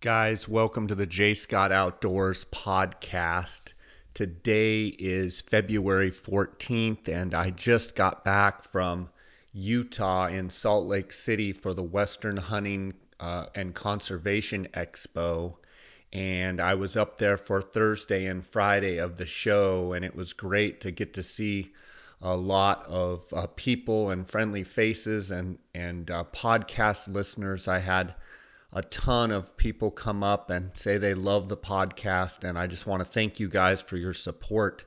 [0.00, 1.34] Guys, welcome to the J.
[1.34, 3.72] Scott Outdoors podcast.
[4.14, 9.08] Today is February 14th, and I just got back from
[9.52, 15.56] Utah in Salt Lake City for the Western Hunting uh, and Conservation Expo.
[16.12, 20.32] And I was up there for Thursday and Friday of the show, and it was
[20.32, 21.72] great to get to see
[22.22, 27.66] a lot of uh, people and friendly faces and, and uh, podcast listeners.
[27.66, 28.14] I had
[28.72, 32.86] a ton of people come up and say they love the podcast, and I just
[32.86, 34.84] want to thank you guys for your support.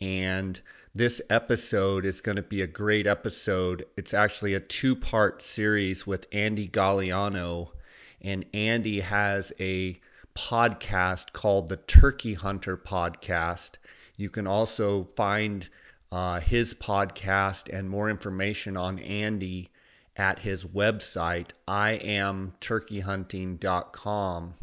[0.00, 0.60] And
[0.94, 3.86] this episode is going to be a great episode.
[3.96, 7.70] It's actually a two part series with Andy Galliano.
[8.20, 10.00] And Andy has a
[10.34, 13.76] podcast called the Turkey Hunter Podcast.
[14.16, 15.68] You can also find
[16.10, 19.70] uh, his podcast and more information on Andy
[20.16, 24.54] at his website, iamturkeyhunting.com.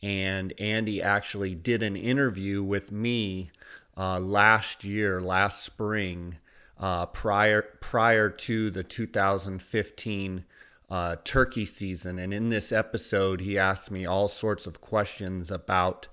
[0.00, 3.50] And Andy actually did an interview with me
[3.96, 6.38] uh, last year, last spring,
[6.78, 10.44] uh, prior prior to the 2015
[10.90, 12.18] uh, turkey season.
[12.18, 16.08] And in this episode, he asked me all sorts of questions about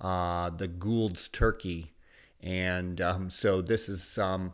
[0.00, 1.90] uh, the Gould's turkey.
[2.42, 4.52] And um, so this is um,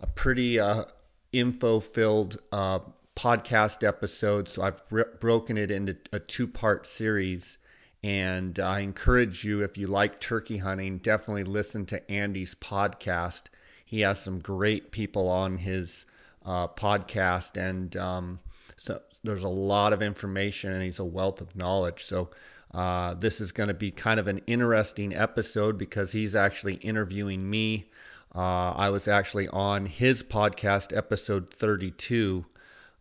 [0.00, 0.84] a pretty uh,
[1.32, 2.78] info filled uh,
[3.20, 4.48] podcast episode.
[4.48, 4.80] So I've
[5.20, 7.58] broken it into a two part series.
[8.02, 13.48] And I encourage you, if you like turkey hunting, definitely listen to Andy's podcast.
[13.84, 16.06] He has some great people on his
[16.46, 18.40] uh, podcast, and um,
[18.78, 22.04] so there's a lot of information, and he's a wealth of knowledge.
[22.04, 22.30] So
[22.72, 27.50] uh, this is going to be kind of an interesting episode because he's actually interviewing
[27.50, 27.90] me.
[28.34, 32.46] Uh, I was actually on his podcast, episode 32.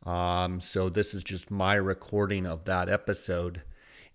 [0.05, 3.61] Um, so this is just my recording of that episode.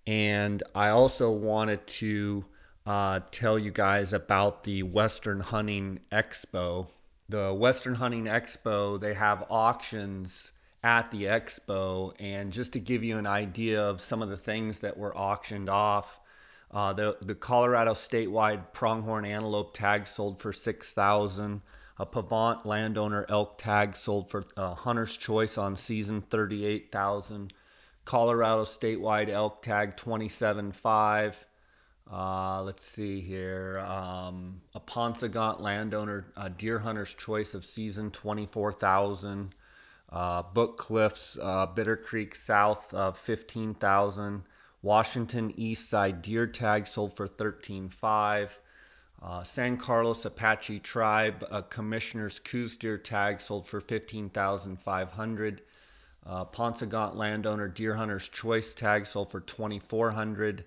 [0.07, 2.45] And I also wanted to
[2.87, 6.89] uh, tell you guys about the Western Hunting Expo.
[7.29, 10.53] The Western Hunting Expo, they have auctions
[10.83, 12.13] at the expo.
[12.21, 15.71] And just to give you an idea of some of the things that were auctioned
[15.71, 16.21] off,
[16.71, 21.63] uh, the, the Colorado statewide pronghorn antelope tag sold for 6000
[21.97, 27.53] a Pavant landowner elk tag sold for uh, Hunter's Choice on season 38,000.
[28.05, 31.37] Colorado statewide elk tag 27.5.
[32.13, 33.79] Uh, let's see here.
[33.79, 39.55] Um, a Paunsaugunt landowner uh, deer hunter's choice of season 24,000.
[40.11, 44.43] Uh, Book Cliffs, uh, Bitter Creek South of 15,000.
[44.83, 48.51] Washington East Side deer tag sold for 13.5.
[49.27, 55.63] Uh, San Carlos Apache Tribe uh, Commissioner's Coues deer tag sold for 15500
[56.27, 60.67] uh, Paunsaugunt landowner Deer Hunter's Choice tag sold for 2400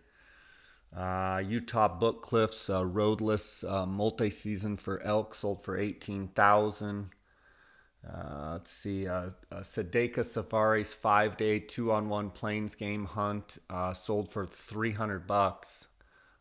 [0.96, 7.12] uh, Utah Book Cliffs uh, roadless uh, multi-season for elk sold for 18000
[8.12, 14.48] uh, let's see, uh, uh, Sedeka Safari's five-day two-on-one plains game hunt uh, sold for
[14.48, 15.87] 300 bucks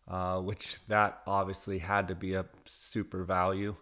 [0.08, 3.74] uh, which that obviously had to be a super value.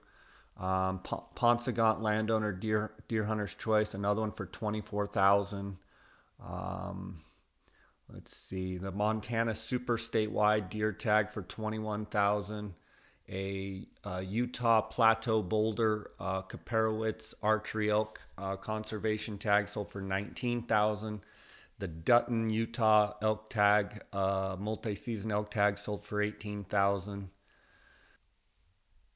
[0.59, 1.01] Um,
[1.35, 5.77] Paunsaugunt landowner deer deer hunter's choice, another one for twenty four thousand.
[6.45, 7.21] Um,
[8.13, 12.75] let's see, the Montana Super Statewide deer tag for twenty one thousand.
[13.29, 20.63] A, a, Utah Plateau Boulder uh, Kaiparowits archery elk uh, conservation tag sold for nineteen
[20.63, 21.21] thousand.
[21.79, 27.31] The Dutton, Utah elk tag, uh, multi-season elk tag sold for 18000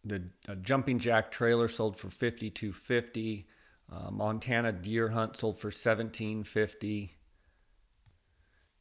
[0.05, 3.47] The uh, Jumping Jack trailer sold for 5250
[3.91, 7.15] uh, Montana deer hunt sold for 1750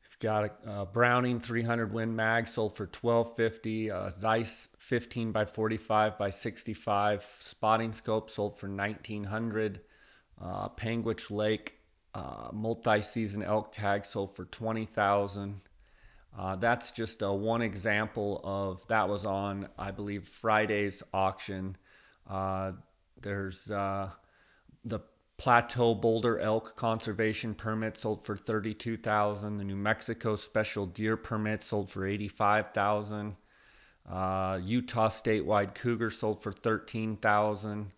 [0.04, 5.46] You've got a, a Browning 300 Win Mag sold for 1250 uh, Zeiss 15 by
[5.46, 9.82] 45 by 65 Spotting Scope sold for 1900
[10.42, 11.77] uh, Panguitch Lake
[12.18, 15.62] uh, multi-season elk tag sold for 20000
[16.38, 21.76] uh, that's just uh, one example of that was on i believe friday's auction.
[22.28, 22.72] Uh,
[23.22, 24.10] there's uh,
[24.84, 25.00] the
[25.38, 31.88] plateau boulder elk conservation permit sold for 32000 the new mexico special deer permit sold
[31.90, 33.36] for 85000
[34.10, 37.92] uh, utah statewide cougar sold for 13000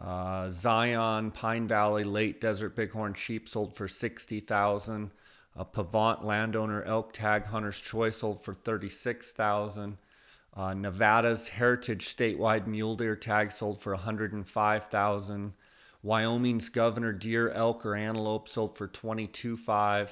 [0.00, 5.10] uh, Zion, Pine Valley, Late Desert Bighorn sheep sold for 60000
[5.56, 9.98] A Pavant landowner elk tag hunter's choice sold for 36000
[10.54, 15.52] uh, Nevada's Heritage statewide mule deer tag sold for 105000
[16.02, 20.10] Wyoming's Governor deer, elk, or antelope sold for 22.5.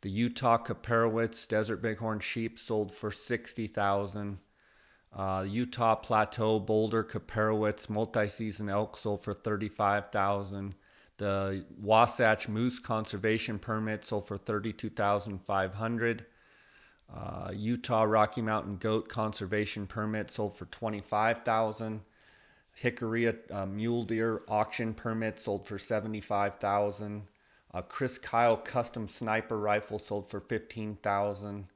[0.00, 4.38] The Utah Kaiparowits Desert Bighorn sheep sold for 60000
[5.14, 10.74] uh, Utah Plateau Boulder Kaiparowits multi-season elk sold for 35000
[11.16, 16.26] The Wasatch Moose Conservation Permit sold for 32500
[17.14, 22.00] uh, Utah Rocky Mountain Goat Conservation Permit sold for 25000
[22.74, 27.22] Hickory uh, Mule Deer Auction Permit sold for 75000
[27.74, 31.66] uh, Chris Kyle custom sniper rifle sold for 15,000.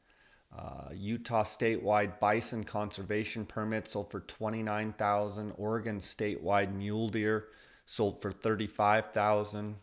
[0.56, 5.52] Uh, Utah statewide bison conservation permit sold for 29,000.
[5.56, 7.48] Oregon statewide mule deer
[7.86, 9.76] sold for 35,000.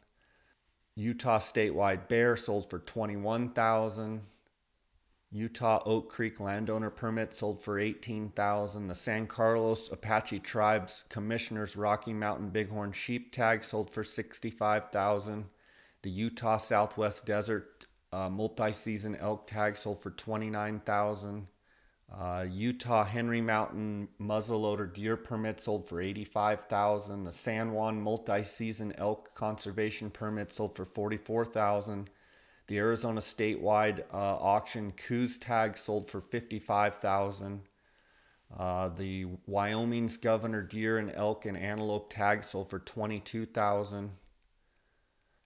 [0.95, 4.21] Utah statewide bear sold for 21,000.
[5.31, 8.88] Utah Oak Creek landowner permit sold for 18,000.
[8.88, 15.45] The San Carlos Apache Tribes Commissioners Rocky Mountain Bighorn sheep tag sold for 65,000.
[16.01, 17.79] The Utah Southwest Desert
[18.12, 21.48] uh, multi-season elk tag sold for 29000
[22.12, 29.34] uh, Utah Henry Mountain muzzleloader deer permit sold for 85000 The San Juan multi-season elk
[29.36, 32.10] conservation permit sold for 44000
[32.68, 37.62] The Arizona statewide uh, auction Coues tag sold for 55000
[38.58, 44.10] uh, the Wyoming's governor deer and elk and antelope tag sold for 22000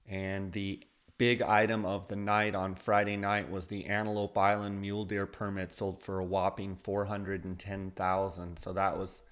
[0.07, 0.86] and the
[1.18, 5.71] big item of the night on Friday night was the Antelope Island mule deer permit
[5.71, 8.57] sold for a whopping 410,000.
[8.57, 9.24] So that was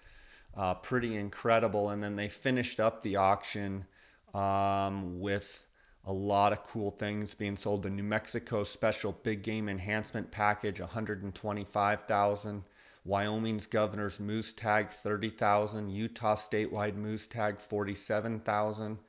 [0.56, 1.90] uh, pretty incredible.
[1.90, 3.86] And then they finished up the auction
[4.34, 5.66] um, with
[6.06, 7.84] a lot of cool things being sold.
[7.84, 12.64] The New Mexico Special Big Game Enhancement Package, 125,000.
[13.04, 15.90] Wyoming's Governor's Moose Tag, 30,000.
[15.90, 19.00] Utah Statewide Moose Tag, 47,000.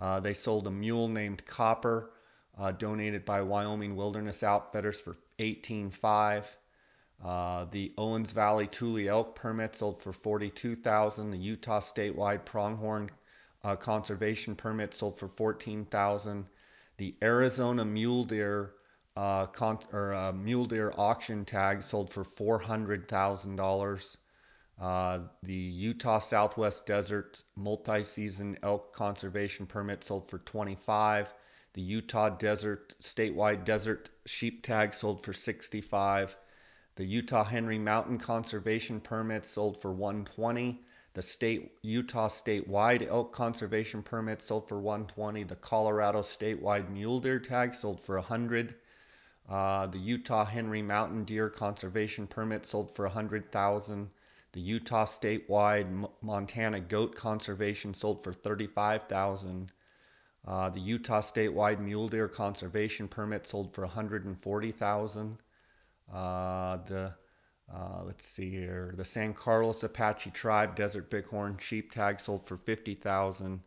[0.00, 2.10] Uh, they sold a mule named Copper,
[2.56, 6.46] uh, donated by Wyoming Wilderness Outfitters for 18.5.
[7.24, 11.30] Uh, the Owens Valley Tule elk permit sold for 42,000.
[11.30, 13.10] The Utah statewide pronghorn
[13.64, 16.48] uh, conservation permit sold for 14,000.
[16.96, 18.74] The Arizona mule deer
[19.16, 24.16] uh, con- or uh, mule deer auction tag sold for $400,000.
[24.80, 31.34] Uh, the Utah Southwest Desert multi-season elk conservation permit sold for 25.
[31.72, 36.36] The Utah Desert statewide desert sheep tag sold for 65.
[36.94, 40.80] The Utah Henry Mountain conservation permit sold for 120.
[41.14, 45.42] The state Utah statewide elk conservation permit sold for 120.
[45.42, 48.76] The Colorado statewide mule deer tag sold for 100.
[49.48, 54.10] Uh, the Utah Henry Mountain Deer Conservation Permit sold for 100,000.
[54.52, 59.72] The Utah statewide mountain goat conservation sold for 35,000.
[60.46, 65.42] Uh, the Utah statewide mule deer conservation permit sold for 140,000.
[66.12, 67.14] Uh, the
[67.72, 68.94] uh, let's see here.
[68.96, 73.60] The San Carlos Apache Tribe Desert Bighorn sheep tag sold for 50,000.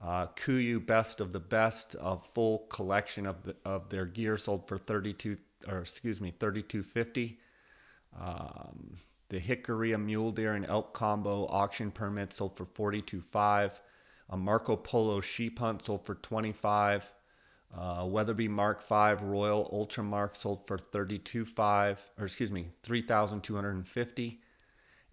[0.00, 4.66] Uh, KUIU Best of the Best, a full collection of the, of their gear sold
[4.66, 5.36] for 32
[5.68, 7.38] or excuse me 3250.
[8.20, 8.96] Um,
[9.32, 13.80] the Hickory, a mule deer, and elk combo auction permit sold for 42.5.
[14.28, 17.10] A Marco Polo sheep hunt sold for 25.
[17.74, 24.40] Uh, Weatherby Mark V Royal Ultra Mark sold for 32.5, or excuse me, 3,250.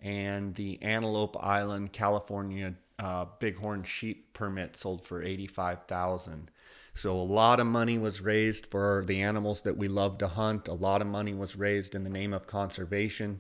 [0.01, 6.51] And the Antelope Island, California uh, Bighorn sheep permit sold for 85,000.
[6.93, 10.67] So a lot of money was raised for the animals that we love to hunt.
[10.67, 13.39] A lot of money was raised in the name of conservation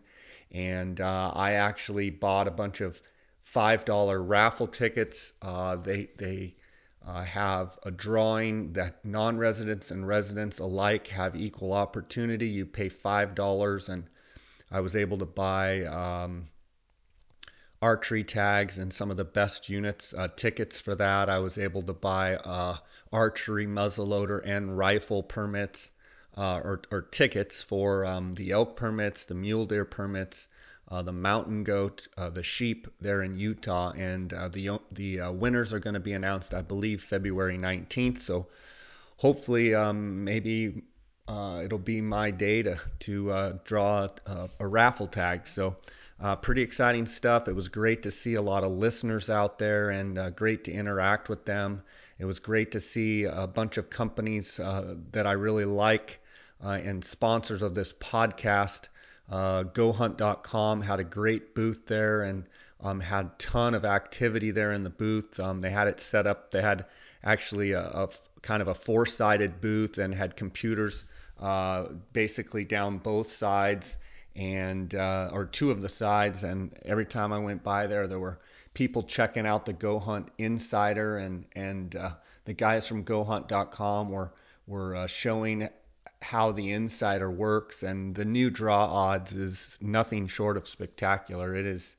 [0.51, 3.01] and uh, I actually bought a bunch of
[3.41, 5.33] five dollar raffle tickets.
[5.41, 6.55] Uh, they they
[7.05, 12.47] uh, have a drawing that non-residents and residents alike have equal opportunity.
[12.47, 14.09] You pay five dollars, and
[14.71, 15.83] I was able to buy.
[15.85, 16.49] Um,
[17.81, 21.29] archery tags and some of the best units uh, tickets for that.
[21.29, 22.77] I was able to buy uh,
[23.13, 25.93] archery muzzleloader and rifle permits
[26.39, 30.47] uh, or, or, tickets for um, the elk permits, the mule deer permits,
[30.87, 35.31] uh, the mountain goat, uh, the sheep there in Utah, and uh, the the uh,
[35.33, 38.19] winners are going to be announced, I believe, February 19th.
[38.19, 38.47] So
[39.17, 40.83] hopefully, um, maybe
[41.27, 45.45] it'll be my day to to draw a, a, raffle tag.
[45.45, 45.75] So.
[46.41, 47.49] pretty exciting stuff.
[47.49, 51.27] It was great to see a lot of listeners out there and great to interact
[51.27, 51.83] with them.
[52.17, 54.55] It was great to see a bunch of companies
[55.11, 56.21] that I really like
[56.63, 58.87] uh, and sponsors of this podcast.
[59.29, 62.45] Uh, GoHunt.com had a great booth there and
[62.81, 65.39] um, had ton of activity there in the booth.
[65.39, 66.51] Um, they had it set up.
[66.51, 66.85] They had
[67.23, 68.09] actually a, a
[68.41, 71.05] kind of a four sided booth and had computers
[71.39, 73.97] uh, basically down both sides
[74.35, 76.43] and uh, or two of the sides.
[76.43, 78.39] And every time I went by there, there were
[78.73, 82.11] people checking out the Go Hunt Insider and and uh,
[82.45, 84.31] the guys from GoHunt.com were
[84.67, 85.67] were uh, showing
[86.21, 91.55] how the insider works and the new draw odds is nothing short of spectacular.
[91.55, 91.95] It is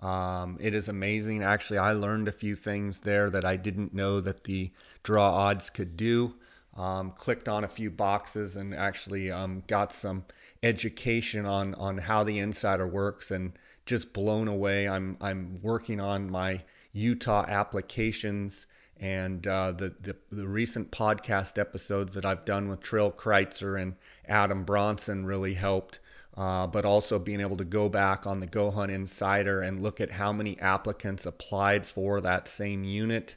[0.00, 1.42] um, it is amazing.
[1.42, 4.70] Actually i learned a few things there that i didn't know that the
[5.02, 6.34] draw odds could do.
[6.76, 10.24] Um, clicked on a few boxes and actually um, got some
[10.62, 13.52] education on on how the insider works and
[13.86, 14.88] just blown away.
[14.88, 18.66] I'm i'm working on my utah applications
[19.00, 23.94] and uh, the, the, the recent podcast episodes that I've done with Trill Kreitzer and
[24.26, 26.00] Adam Bronson really helped.
[26.36, 30.00] Uh, but also being able to go back on the Go Hunt Insider and look
[30.00, 33.34] at how many applicants applied for that same unit,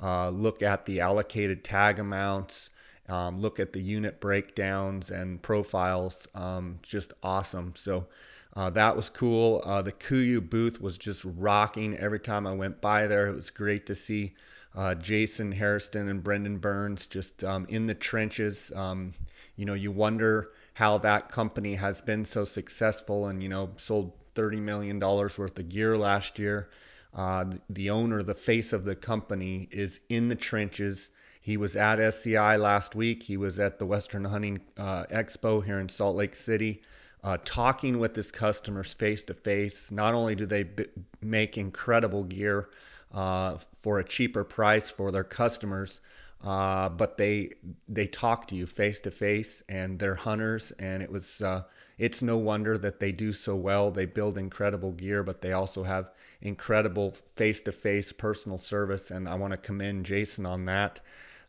[0.00, 2.70] uh, look at the allocated tag amounts,
[3.08, 6.28] um, look at the unit breakdowns and profiles.
[6.36, 7.72] Um, just awesome.
[7.74, 8.06] So
[8.54, 9.60] uh, that was cool.
[9.64, 13.26] Uh, the KUIU booth was just rocking every time I went by there.
[13.26, 14.34] It was great to see
[14.74, 18.72] uh, Jason Hairston and Brendan Burns just um, in the trenches.
[18.74, 19.12] Um,
[19.56, 24.12] you know, you wonder how that company has been so successful and, you know, sold
[24.34, 26.70] $30 million worth of gear last year.
[27.14, 31.12] Uh, the owner, the face of the company, is in the trenches.
[31.40, 33.22] He was at SCI last week.
[33.22, 36.82] He was at the Western Hunting uh, Expo here in Salt Lake City,
[37.22, 39.92] uh, talking with his customers face to face.
[39.92, 40.86] Not only do they b-
[41.20, 42.70] make incredible gear,
[43.14, 46.00] uh, for a cheaper price for their customers.
[46.42, 47.50] Uh, but they
[47.88, 51.62] they talk to you face to face, and they're hunters, and it was uh,
[51.96, 53.90] it's no wonder that they do so well.
[53.90, 56.10] They build incredible gear, but they also have
[56.42, 61.00] incredible face to face personal service, and I want to commend Jason on that.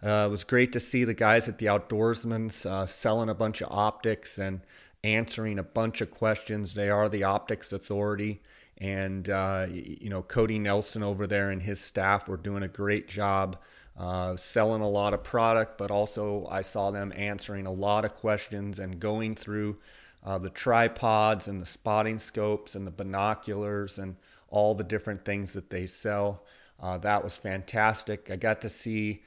[0.02, 3.62] Uh, it was great to see the guys at the Outdoorsman's uh, selling a bunch
[3.62, 4.62] of optics and
[5.04, 6.74] answering a bunch of questions.
[6.74, 8.42] They are the optics authority
[8.78, 13.08] and uh, you know Cody Nelson over there and his staff were doing a great
[13.08, 13.58] job
[13.98, 18.14] uh, selling a lot of product, but also I saw them answering a lot of
[18.16, 19.78] questions and going through
[20.24, 24.18] uh, the tripods and the spotting scopes and the binoculars and
[24.50, 26.44] all the different things that they sell.
[26.80, 28.30] Uh, that was fantastic.
[28.30, 29.24] I got to see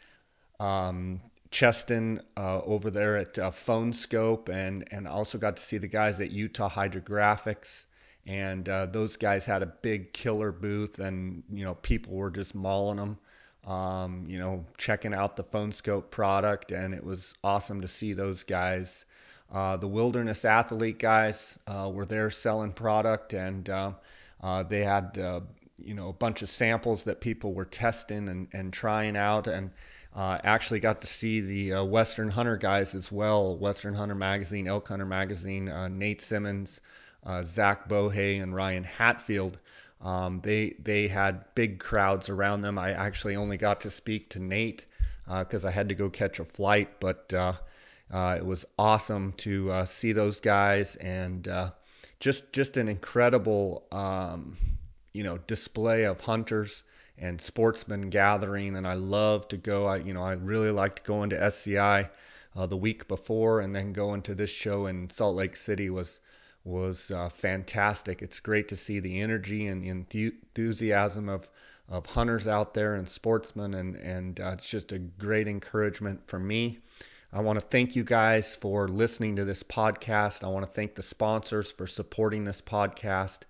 [0.60, 5.78] um, Cheston uh, over there at uh, Phone Scope, and and also got to see
[5.78, 7.86] the guys at Utah Hydrographics
[8.28, 12.54] and uh, those guys had a big killer booth, and you know people were just
[12.54, 13.18] mauling them.
[13.66, 18.12] Um, you know, checking out the Phone scope product, and it was awesome to see
[18.12, 19.06] those guys.
[19.50, 23.92] Uh, the Wilderness Athlete guys uh, were there selling product, and uh,
[24.42, 25.40] uh, they had uh,
[25.78, 29.70] you know a bunch of samples that people were testing and, and trying out, and
[30.14, 33.56] actually got to see the Western Hunter guys as well.
[33.56, 36.82] Western Hunter Magazine, Elk Hunter Magazine, Nate Simmons
[37.28, 39.58] uh, Zach Bohe and Ryan Hatfield.
[40.00, 42.78] Um, they they had big crowds around them.
[42.78, 44.87] I actually only got to speak to Nate
[45.26, 47.52] because uh, I had to go catch a flight, but uh,
[48.11, 51.70] uh it was awesome to uh, see those guys and uh,
[52.18, 54.56] just just an incredible um,
[55.12, 56.82] you know display of hunters
[57.18, 58.75] and sportsmen gathering.
[58.75, 59.85] And I love to go.
[59.85, 62.08] I you know I really liked going to SCI
[62.54, 66.20] the week before, and then going to this show in Salt Lake City was
[66.68, 68.22] was uh, fantastic.
[68.22, 71.48] It's great to see the energy and the enthusiasm of,
[71.88, 76.38] of hunters out there and sportsmen, and, and uh, it's just a great encouragement for
[76.38, 76.78] me.
[77.32, 80.44] I want to thank you guys for listening to this podcast.
[80.44, 83.40] I want to thank the sponsors for supporting this podcast.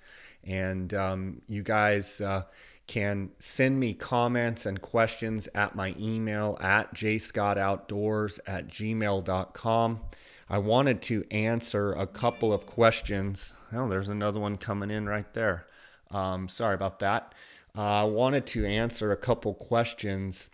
[0.44, 2.42] And um, you guys uh,
[2.88, 10.00] can send me comments and questions at my email at jscottoutdoors at gmail.com.
[10.50, 13.52] I wanted to answer a couple of questions.
[13.72, 15.66] Oh, there's another one coming in right there.
[16.10, 17.34] Um, sorry about that.
[17.76, 20.48] Uh, I wanted to answer a couple questions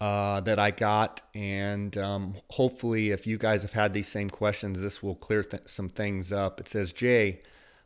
[0.00, 4.80] uh, that I got, and um, hopefully, if you guys have had these same questions,
[4.80, 6.60] this will clear th- some things up.
[6.60, 7.42] It says, Jay,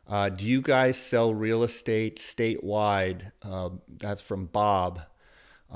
[0.07, 3.31] uh, do you guys sell real estate statewide?
[3.41, 4.99] Uh, that's from Bob.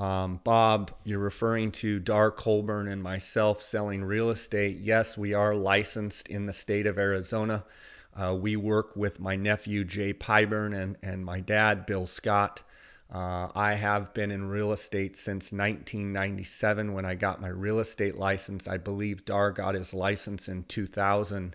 [0.00, 4.78] Um, Bob, you're referring to Dar Colburn and myself selling real estate.
[4.78, 7.66] Yes, we are licensed in the state of Arizona.
[8.16, 12.62] Uh, we work with my nephew Jay Pyburn and, and my dad Bill Scott.
[13.12, 18.16] Uh, I have been in real estate since 1997 when I got my real estate
[18.16, 18.66] license.
[18.66, 21.54] I believe Dar got his license in 2000.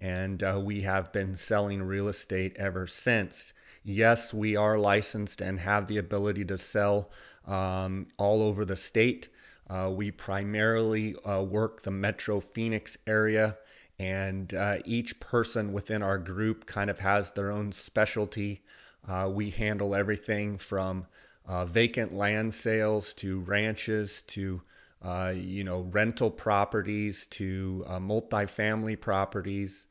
[0.00, 3.52] and uh, we have been selling real estate ever since.
[3.84, 7.12] Yes, we are licensed and have the ability to sell
[7.46, 9.28] um, all over the state.
[9.68, 13.56] Uh, we primarily uh, work the Metro Phoenix area,
[13.98, 18.62] and uh, each person within our group kind of has their own specialty.
[19.08, 21.06] Uh, we handle everything from
[21.46, 24.60] uh, vacant land sales to ranches to
[25.02, 29.86] uh, you know rental properties to multifamily properties.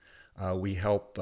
[0.54, 1.20] we help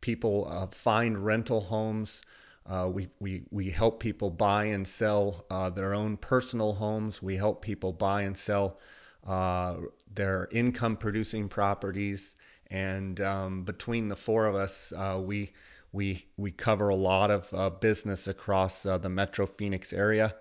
[0.00, 2.22] people find rental homes.
[2.66, 7.22] Uh, we, we, we help people buy and sell uh, their own personal homes.
[7.22, 8.78] We help people buy and sell
[9.26, 9.76] uh,
[10.14, 12.36] their income producing properties.
[12.68, 15.52] And um, between the four of us, uh, we,
[15.92, 20.34] we, we cover a lot of uh, business across uh, the Metro Phoenix area.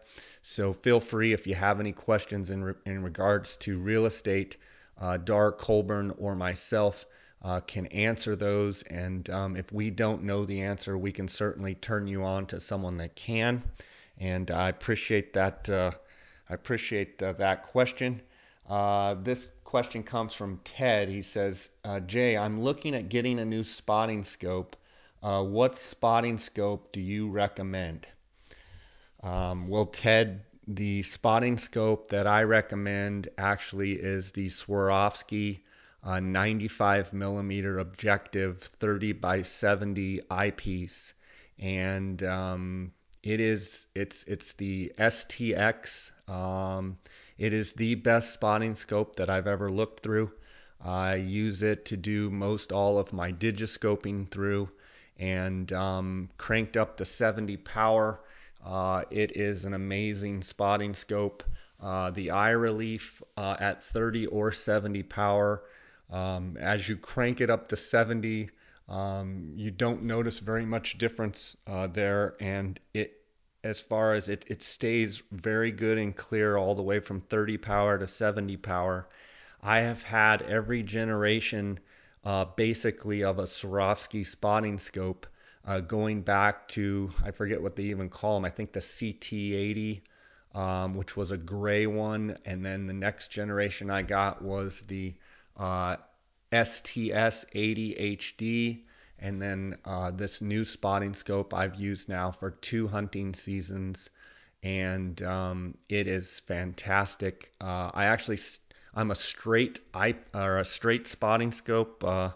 [0.43, 4.57] So feel free if you have any questions in, re- in regards to real estate,
[5.23, 7.05] Dar Colburn or myself
[7.43, 8.83] uh, can answer those.
[8.83, 12.59] And um, if we don't know the answer, we can certainly turn you on to
[12.59, 13.63] someone that can.
[14.17, 15.67] And I appreciate that.
[15.69, 15.91] Uh,
[16.49, 18.21] I appreciate uh, that question.
[18.69, 21.09] Uh, this question comes from Ted.
[21.09, 24.75] He says, uh, Jay, I'm looking at getting a new spotting scope.
[25.23, 28.07] Uh, what spotting scope do you recommend?
[29.23, 35.59] Um, well, Ted, the spotting scope that I recommend actually is the Swarovski
[36.03, 41.13] a 95 millimeter objective 30 by 70 eyepiece.
[41.59, 42.91] And um,
[43.21, 46.97] it is it's it's the STX um,
[47.37, 50.31] it is the best spotting scope that I've ever looked through.
[50.83, 54.69] I use it to do most all of my digiscoping through.
[55.17, 58.21] And um, cranked up to 70 power.
[58.65, 61.43] Uh, it is an amazing spotting scope.
[61.79, 65.63] Uh, the eye relief uh, at 30 or 70 power
[66.11, 68.49] um, as you crank it up to 70,
[68.89, 73.17] um, you don't notice very much difference uh, there, and it
[73.63, 77.57] as far as it, it stays very good and clear all the way from 30
[77.57, 79.07] power to 70 power.
[79.61, 81.79] I have had every generation
[82.23, 85.27] uh, basically of a Swarovski spotting scope
[85.65, 90.01] uh, going back to, I forget what they even call them, I think the CT80,
[90.55, 92.37] um, which was a gray one.
[92.45, 95.13] And then the next generation I got was the
[95.57, 95.97] uh,
[96.51, 98.79] STS 80 HD,
[99.19, 104.09] and then uh, this new spotting scope I've used now for two hunting seasons,
[104.63, 107.51] and um, it is fantastic.
[107.61, 108.39] Uh, I actually
[108.93, 112.03] I'm a straight I or a straight spotting scope.
[112.03, 112.31] Uh,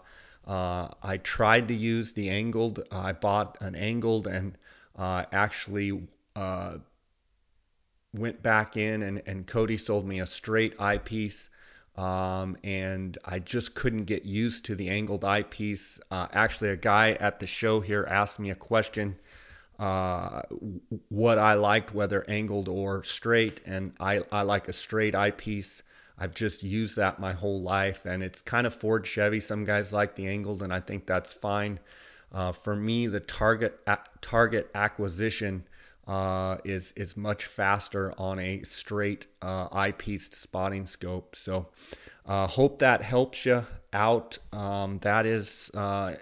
[0.46, 2.82] uh, I tried to use the angled.
[2.90, 4.56] I bought an angled and
[4.96, 6.78] uh, actually uh,
[8.14, 11.50] went back in and, and Cody sold me a straight eyepiece
[11.96, 16.00] um, and I just couldn't get used to the angled eyepiece.
[16.10, 19.16] Uh, actually, a guy at the show here asked me a question
[19.78, 20.42] uh,
[21.08, 25.82] what I liked, whether angled or straight, and I, I like a straight eyepiece.
[26.18, 29.40] I've just used that my whole life, and it's kind of Ford Chevy.
[29.40, 31.78] Some guys like the angled, and I think that's fine.
[32.32, 33.78] Uh, for me, the target
[34.20, 35.64] target acquisition
[36.06, 41.34] uh, is is much faster on a straight uh, eyepiece spotting scope.
[41.34, 41.68] So,
[42.26, 44.38] uh, hope that helps you out.
[44.52, 46.14] Um, that is uh,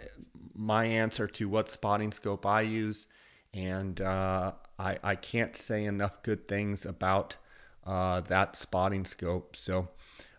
[0.55, 3.07] my answer to what spotting scope I use,
[3.53, 7.37] and uh, I I can't say enough good things about
[7.85, 9.57] uh, that spotting scope.
[9.57, 9.88] So.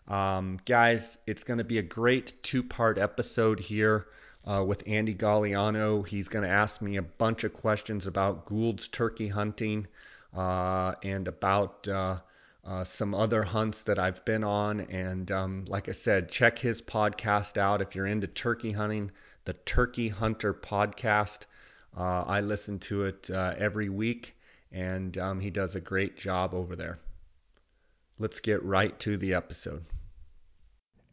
[0.07, 4.05] Um, guys, it's going to be a great two part episode here
[4.45, 6.05] uh, with Andy Galliano.
[6.07, 9.87] He's going to ask me a bunch of questions about Gould's turkey hunting
[10.35, 12.19] uh, and about uh,
[12.63, 14.81] uh, some other hunts that I've been on.
[14.81, 19.11] And um, like I said, check his podcast out if you're into turkey hunting,
[19.45, 21.45] the Turkey Hunter podcast.
[21.97, 24.35] Uh, I listen to it every week,
[24.71, 26.99] and um, he does a great job over there.
[28.19, 29.85] Let's get right to the episode.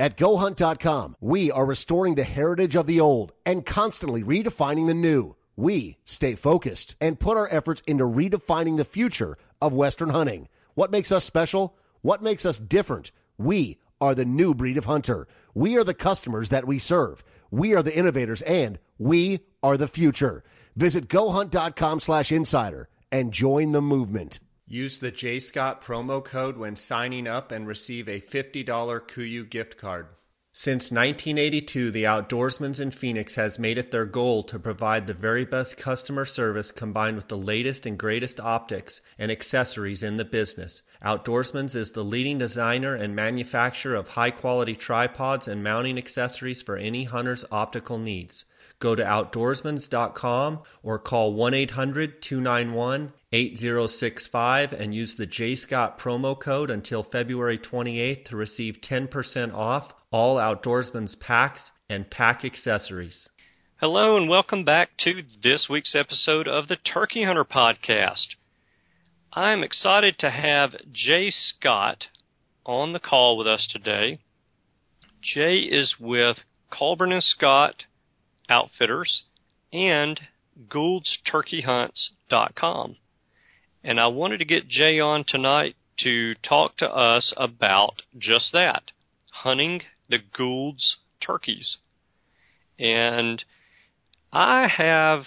[0.01, 5.37] At GoHunt.com, we are restoring the heritage of the old and constantly redefining the new.
[5.55, 10.49] We stay focused and put our efforts into redefining the future of Western hunting.
[10.75, 11.77] What makes us special?
[12.01, 13.13] What makes us different?
[13.37, 15.29] We are the new breed of hunter.
[15.55, 17.23] We are the customers that we serve.
[17.51, 20.43] We are the innovators and we are the future.
[20.75, 24.41] Visit GoHunt.com slash insider and join the movement.
[24.67, 30.07] Use the JScott promo code when signing up and receive a $50 KUIU gift card.
[30.55, 35.47] Since 1982, the Outdoorsman's in Phoenix has made it their goal to provide the very
[35.47, 40.83] best customer service combined with the latest and greatest optics and accessories in the business.
[41.03, 46.77] Outdoorsman's is the leading designer and manufacturer of high quality tripods and mounting accessories for
[46.77, 48.45] any hunter's optical needs.
[48.79, 56.39] Go to outdoorsmans.com or call 1 800 291 8065 and use the J Scott promo
[56.39, 63.31] code until February 28th to receive 10% off all Outdoorsman's packs and pack accessories.
[63.77, 68.37] Hello, and welcome back to this week's episode of the Turkey Hunter Podcast.
[69.33, 72.09] I'm excited to have Jay Scott
[72.67, 74.19] on the call with us today.
[75.23, 76.41] Jay is with
[76.71, 77.87] Colburn and Scott
[78.49, 79.23] Outfitters
[79.73, 80.21] and
[80.69, 82.97] GouldsTurkeyHunts.com.
[83.85, 88.93] And I wanted to get Jay on tonight to talk to us about just that
[89.31, 91.79] hunting the Gould's turkeys.
[92.79, 93.43] And
[94.33, 95.23] I have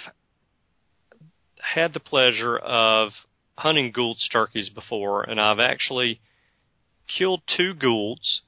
[1.74, 3.12] had the pleasure of
[3.58, 6.20] hunting Gould's turkeys before, and I've actually
[7.08, 8.42] killed two Goulds,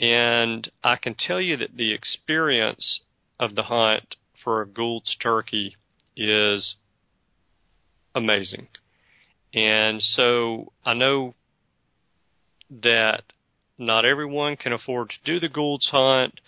[0.00, 3.00] and I can tell you that the experience
[3.38, 5.76] of the hunt for a Gould's turkey
[6.16, 6.76] is
[8.14, 8.68] amazing.
[9.54, 11.34] And so I know
[12.82, 13.22] that
[13.78, 16.40] not everyone can afford to do the Gould's hunt.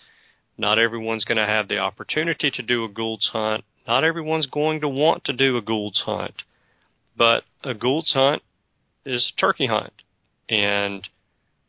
[0.57, 3.63] Not everyone's going to have the opportunity to do a Gould's hunt.
[3.87, 6.43] Not everyone's going to want to do a Gould's hunt.
[7.15, 8.41] But a Gould's hunt
[9.05, 9.93] is a turkey hunt.
[10.49, 11.07] And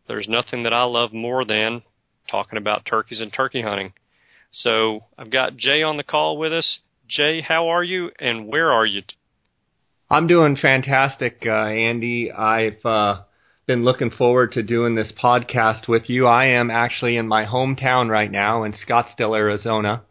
[0.09, 1.83] there's nothing that I love more than
[2.29, 3.93] talking about turkeys and turkey hunting.
[4.51, 6.81] So I've got Jay on the call with us.
[7.07, 9.03] Jay, how are you and where are you?
[10.11, 12.33] I'm doing fantastic, uh, Andy.
[12.33, 13.23] I've uh,
[13.67, 16.27] been looking forward to doing this podcast with you.
[16.27, 20.03] I am actually in my hometown right now in Scottsdale, Arizona.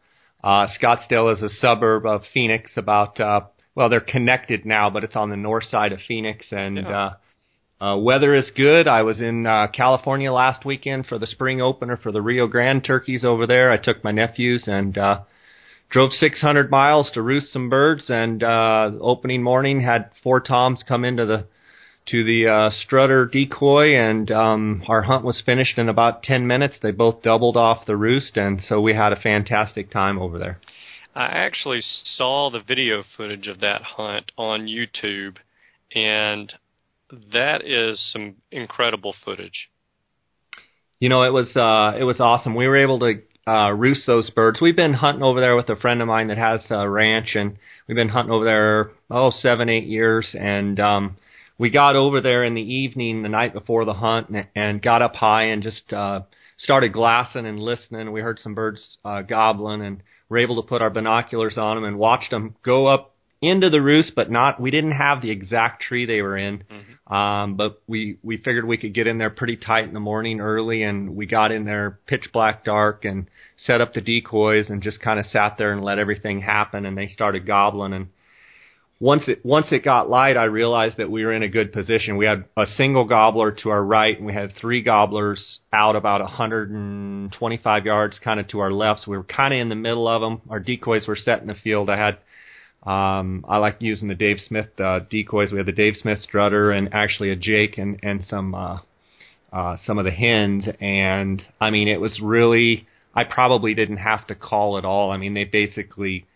[0.44, 3.42] Uh, Scottsdale is a suburb of Phoenix, about uh,
[3.74, 7.10] well, they're connected now, but it's on the north side of Phoenix, and yeah.
[7.80, 8.88] uh, uh, weather is good.
[8.88, 12.84] I was in uh, California last weekend for the spring opener for the Rio Grande
[12.84, 13.72] turkeys over there.
[13.72, 15.22] I took my nephews and uh,
[15.90, 18.10] drove 600 miles to roost some birds.
[18.10, 21.48] And uh, opening morning had four toms come into the
[22.08, 26.78] to the uh, strutter decoy, and um, our hunt was finished in about 10 minutes.
[26.82, 30.60] They both doubled off the roost, and so we had a fantastic time over there.
[31.14, 35.38] I actually saw the video footage of that hunt on YouTube,
[35.94, 36.54] and
[37.34, 39.70] that is some incredible footage.
[41.00, 42.56] You know, it was uh, it was awesome.
[42.56, 44.60] We were able to uh, roost those birds.
[44.62, 47.58] We've been hunting over there with a friend of mine that has a ranch, and
[47.88, 51.18] we've been hunting over there oh seven eight years, and um,
[51.58, 55.02] we got over there in the evening the night before the hunt and, and got
[55.02, 56.22] up high and just uh,
[56.58, 58.12] started glassing and listening.
[58.12, 61.86] We heard some birds uh, gobbling, and were able to put our binoculars on them
[61.86, 64.60] and watched them go up into the roost, but not.
[64.60, 67.14] We didn't have the exact tree they were in, mm-hmm.
[67.14, 70.40] um, but we we figured we could get in there pretty tight in the morning
[70.40, 74.82] early, and we got in there pitch black dark and set up the decoys and
[74.82, 76.86] just kind of sat there and let everything happen.
[76.86, 78.08] And they started gobbling, and
[79.00, 82.18] once it once it got light, I realized that we were in a good position.
[82.18, 86.22] We had a single gobbler to our right, and we had three gobblers out about
[86.22, 89.02] 125 yards, kind of to our left.
[89.02, 90.42] So we were kind of in the middle of them.
[90.50, 91.92] Our decoys were set in the field.
[91.92, 92.18] I had
[92.84, 95.52] um, I like using the Dave Smith uh, decoys.
[95.52, 98.80] We had the Dave Smith strutter and actually a Jake and and some uh,
[99.52, 100.68] uh, some of the hens.
[100.80, 102.88] And I mean, it was really.
[103.16, 105.10] I probably didn't have to call at all.
[105.10, 106.28] I mean, they basically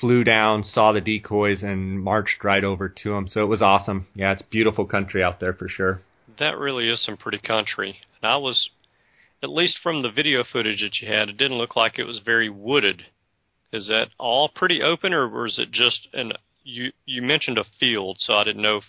[0.00, 3.28] flew down, saw the decoys, and marched right over to them.
[3.28, 4.08] So it was awesome.
[4.14, 6.00] Yeah, it's beautiful country out there for sure.
[6.38, 7.98] That really is some pretty country.
[8.20, 8.70] And I was,
[9.42, 12.20] at least from the video footage that you had, it didn't look like it was
[12.24, 13.02] very wooded.
[13.74, 16.32] Is that all pretty open, or, is it just an?
[16.62, 18.84] You you mentioned a field, so I didn't know if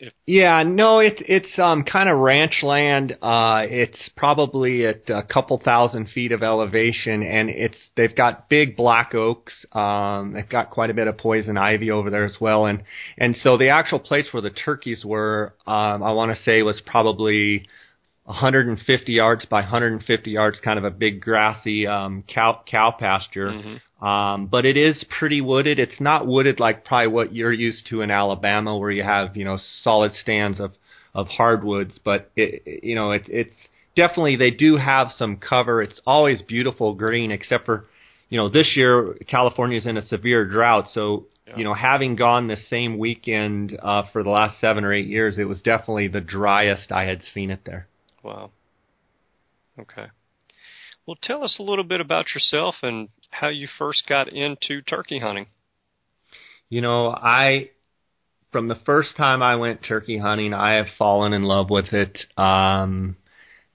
[0.00, 0.12] if...
[0.26, 3.16] Yeah, no, it's it's um kind of ranch land.
[3.22, 8.76] Uh, it's probably at a couple thousand feet of elevation, and it's they've got big
[8.76, 9.54] black oaks.
[9.72, 12.84] Um, they've got quite a bit of poison ivy over there as well, and
[13.16, 16.80] and so the actual place where the turkeys were, um, I want to say was
[16.84, 17.66] probably
[18.24, 23.48] 150 yards by 150 yards, kind of a big grassy um, cow cow pasture.
[23.48, 23.76] Mm-hmm.
[24.00, 25.78] Um, but it is pretty wooded.
[25.78, 29.44] It's not wooded like probably what you're used to in Alabama, where you have you
[29.44, 30.72] know solid stands of
[31.14, 31.98] of hardwoods.
[32.04, 35.82] But it, you know it, it's definitely they do have some cover.
[35.82, 37.86] It's always beautiful green, except for
[38.28, 41.56] you know this year California's in a severe drought, so yeah.
[41.56, 45.38] you know, having gone the same weekend uh, for the last seven or eight years,
[45.38, 47.88] it was definitely the driest I had seen it there.
[48.22, 48.50] Wow.
[49.78, 50.06] Okay.
[51.06, 55.18] Well, tell us a little bit about yourself and how you first got into turkey
[55.18, 55.46] hunting.
[56.68, 57.70] You know, I
[58.52, 62.18] from the first time I went turkey hunting, I have fallen in love with it.
[62.36, 63.16] Um,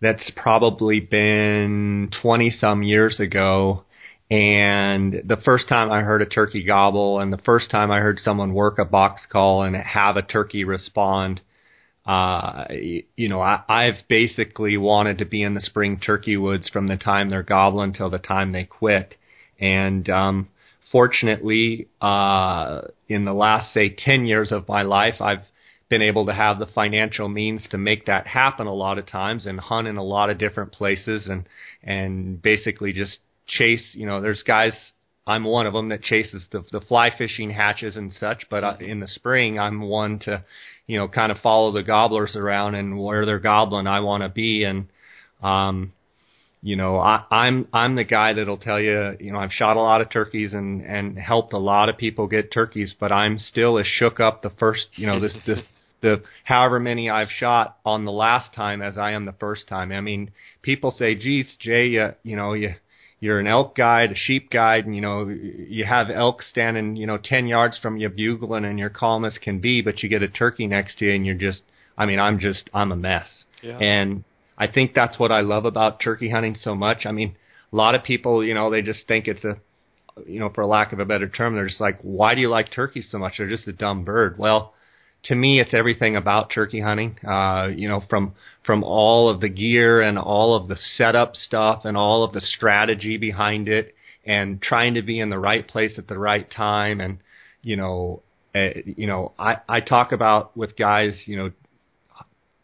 [0.01, 3.85] that's probably been 20 some years ago.
[4.31, 8.19] And the first time I heard a turkey gobble and the first time I heard
[8.19, 11.41] someone work a box call and have a turkey respond,
[12.05, 16.87] uh, you know, I, I've basically wanted to be in the spring turkey woods from
[16.87, 19.15] the time they're gobbling till the time they quit.
[19.63, 20.49] And, um,
[20.91, 25.45] fortunately, uh, in the last, say, 10 years of my life, I've
[25.89, 29.45] been able to have the financial means to make that happen a lot of times
[29.45, 31.47] and hunt in a lot of different places and,
[31.81, 34.73] and basically just chase, you know, there's guys
[35.25, 38.49] I'm one of them that chases the, the fly fishing hatches and such.
[38.49, 40.43] But uh, in the spring, I'm one to,
[40.85, 44.29] you know, kind of follow the gobblers around and where they're gobbling, I want to
[44.29, 44.65] be.
[44.65, 44.87] And,
[45.41, 45.93] um,
[46.63, 49.81] you know, I, I'm I'm the guy that'll tell you, you know, I've shot a
[49.81, 53.77] lot of turkeys and and helped a lot of people get turkeys, but I'm still
[53.77, 55.63] as shook up the first, you know, this the
[56.01, 59.91] the however many I've shot on the last time as I am the first time.
[59.91, 62.75] I mean, people say, "Geez, Jay, you, you know, you
[63.19, 67.07] you're an elk guide, a sheep guide, and you know you have elk standing you
[67.07, 70.23] know ten yards from you bugling, and you're calm as can be, but you get
[70.23, 71.61] a turkey next to you, and you're just,
[71.97, 73.27] I mean, I'm just, I'm a mess.
[73.61, 73.77] Yeah.
[73.77, 74.23] And
[74.63, 77.05] I think that's what I love about turkey hunting so much.
[77.05, 77.35] I mean,
[77.71, 79.57] a lot of people, you know, they just think it's a,
[80.25, 82.71] you know, for lack of a better term, they're just like, why do you like
[82.71, 83.33] turkeys so much?
[83.37, 84.37] They're just a dumb bird.
[84.37, 84.73] Well,
[85.25, 87.19] to me, it's everything about turkey hunting.
[87.27, 91.83] Uh, you know, from from all of the gear and all of the setup stuff
[91.83, 93.93] and all of the strategy behind it,
[94.25, 97.01] and trying to be in the right place at the right time.
[97.01, 97.19] And
[97.61, 98.21] you know,
[98.55, 101.51] uh, you know, I I talk about with guys, you know,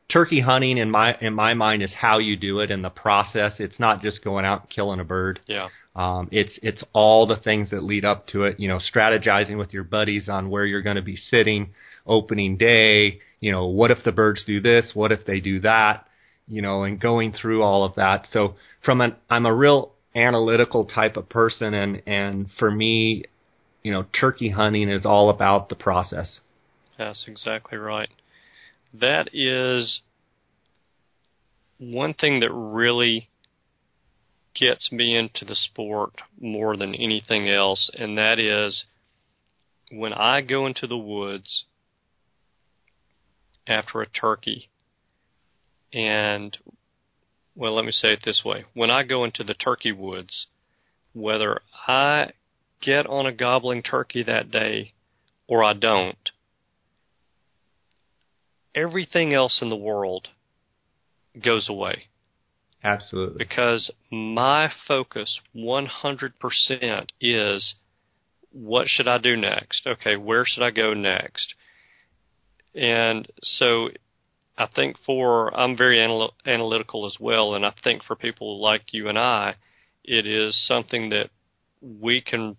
[0.09, 3.53] turkey hunting in my in my mind is how you do it in the process.
[3.59, 5.39] It's not just going out and killing a bird.
[5.47, 5.69] Yeah.
[5.95, 8.59] Um, it's it's all the things that lead up to it.
[8.59, 11.69] You know, strategizing with your buddies on where you're going to be sitting
[12.05, 13.19] opening day.
[13.39, 14.91] You know, what if the birds do this?
[14.93, 16.05] What if they do that?
[16.47, 18.27] You know, and going through all of that.
[18.31, 23.25] So from an, I'm a real analytical type of person, and and for me,
[23.83, 26.39] you know, turkey hunting is all about the process.
[26.97, 28.09] That's exactly right.
[28.93, 30.01] That is
[31.77, 33.29] one thing that really
[34.53, 38.85] gets me into the sport more than anything else, and that is
[39.91, 41.65] when I go into the woods
[43.67, 44.69] after a turkey.
[45.93, 46.57] And,
[47.55, 48.65] well, let me say it this way.
[48.73, 50.47] When I go into the turkey woods,
[51.13, 52.31] whether I
[52.81, 54.93] get on a gobbling turkey that day
[55.47, 56.17] or I don't,
[58.75, 60.27] everything else in the world
[61.43, 62.05] goes away.
[62.83, 63.37] Absolutely.
[63.37, 67.75] Because my focus 100% is
[68.51, 69.85] what should I do next?
[69.85, 71.53] Okay, where should I go next?
[72.73, 73.89] And so
[74.57, 78.93] I think for, I'm very anal- analytical as well, and I think for people like
[78.93, 79.55] you and I,
[80.03, 81.29] it is something that
[81.81, 82.57] we can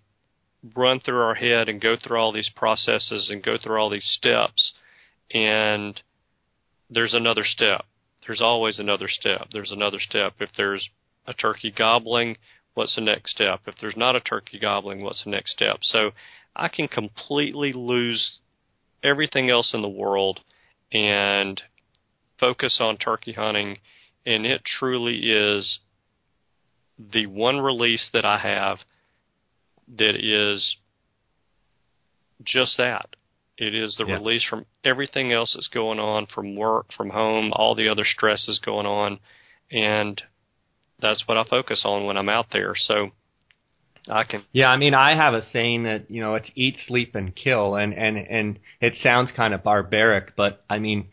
[0.75, 4.09] run through our head and go through all these processes and go through all these
[4.17, 4.73] steps,
[5.33, 6.01] and
[6.89, 7.85] there's another step.
[8.27, 9.49] There's always another step.
[9.53, 10.35] There's another step.
[10.41, 10.89] If there's
[11.27, 12.37] a turkey gobbling,
[12.75, 13.61] what's the next step?
[13.67, 15.79] If there's not a turkey gobbling, what's the next step?
[15.83, 16.11] So
[16.55, 18.39] I can completely lose
[19.03, 20.41] everything else in the world
[20.93, 21.61] and
[22.39, 23.79] focus on turkey hunting.
[24.27, 25.81] And it truly is
[27.13, 28.79] the one release that I have
[29.97, 30.77] that is
[32.45, 33.17] just that.
[33.61, 34.15] It is the Yeah.
[34.15, 38.59] release from everything else that's going on from work, from home, all the other stresses
[38.59, 39.21] going on.
[39.71, 40.21] And
[40.99, 42.75] that's what I focus on when I'm out there.
[42.75, 43.11] So
[44.09, 47.15] I can Yeah, I mean, I have a saying that you know it's eat, sleep,
[47.15, 51.11] and kill, and and and it sounds kind of barbaric, but I mean,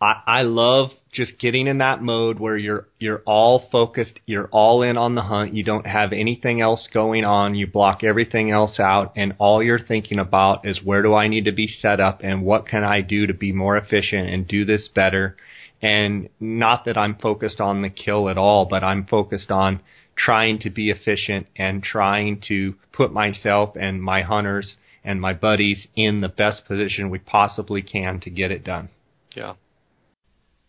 [0.00, 4.82] I I love just getting in that mode where you're you're all focused, you're all
[4.82, 8.78] in on the hunt, you don't have anything else going on, you block everything else
[8.78, 12.20] out, and all you're thinking about is where do I need to be set up,
[12.22, 15.36] and what can I do to be more efficient and do this better,
[15.82, 19.80] and not that I'm focused on the kill at all, but I'm focused on
[20.16, 25.86] trying to be efficient and trying to put myself and my hunters and my buddies
[25.94, 28.88] in the best position we possibly can to get it done.
[29.34, 29.54] yeah.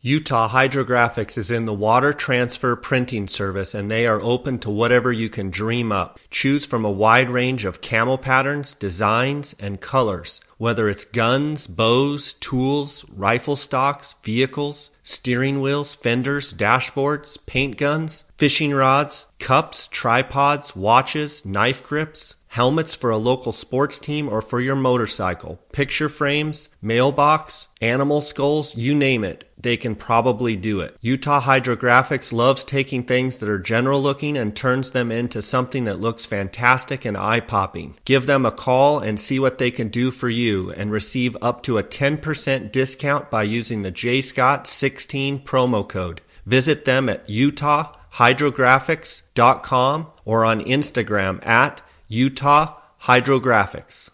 [0.02, 5.12] Utah Hydrographics is in the water transfer printing service and they are open to whatever
[5.12, 6.22] you can dream up.
[6.32, 10.40] Choose from a wide range of camo patterns, designs, and colors.
[10.58, 18.74] Whether it's guns, bows, tools, rifle stocks, vehicles, steering wheels, fenders, dashboards, paint guns, fishing
[18.74, 24.76] rods, cups, tripods, watches, knife grips, helmets for a local sports team or for your
[24.76, 30.98] motorcycle, picture frames, mailbox, animal skulls, you name it, they can probably do it.
[31.00, 36.02] Utah Hydrographics loves taking things that are general looking and turns them into something that
[36.02, 37.94] looks fantastic and eye popping.
[38.04, 41.62] Give them a call and see what they can do for you and receive up
[41.64, 46.22] to a 10% discount by using the JScott16 promo code.
[46.48, 54.10] Visit them at utahhydrographics.com or on Instagram at Utah Hydrographics.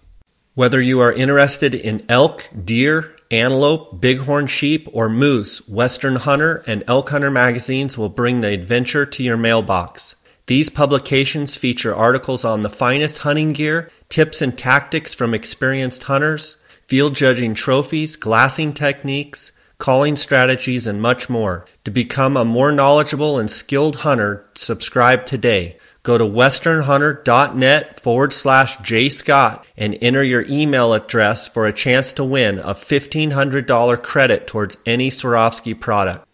[0.53, 6.83] Whether you are interested in elk, deer, antelope, bighorn sheep, or moose, Western Hunter and
[6.89, 10.17] Elk Hunter magazines will bring the adventure to your mailbox.
[10.45, 16.57] These publications feature articles on the finest hunting gear, tips and tactics from experienced hunters,
[16.81, 21.65] field judging trophies, glassing techniques, calling strategies, and much more.
[21.85, 25.77] To become a more knowledgeable and skilled hunter, subscribe today.
[26.05, 32.23] Go to westernhunter.net forward slash jscott and enter your email address for a chance to
[32.23, 36.27] win a $1,500 credit towards any Swarovski product.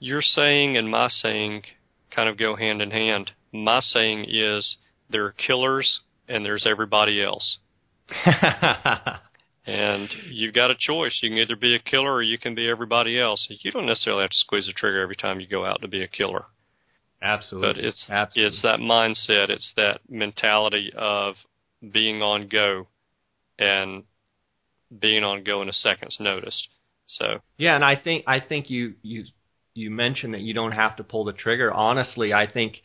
[0.00, 1.62] Your saying and my saying
[2.10, 3.30] kind of go hand in hand.
[3.52, 4.76] My saying is
[5.08, 7.58] there are killers and there's everybody else.
[9.66, 11.16] and you've got a choice.
[11.22, 13.46] You can either be a killer or you can be everybody else.
[13.48, 16.02] You don't necessarily have to squeeze the trigger every time you go out to be
[16.02, 16.46] a killer.
[17.24, 17.68] Absolutely.
[17.68, 18.46] But it's Absolutely.
[18.48, 21.34] it's that mindset, it's that mentality of
[21.92, 22.86] being on go
[23.58, 24.04] and
[25.00, 26.68] being on go in a second's notice.
[27.06, 29.24] So Yeah, and I think I think you you
[29.74, 31.72] you mentioned that you don't have to pull the trigger.
[31.72, 32.82] Honestly, I think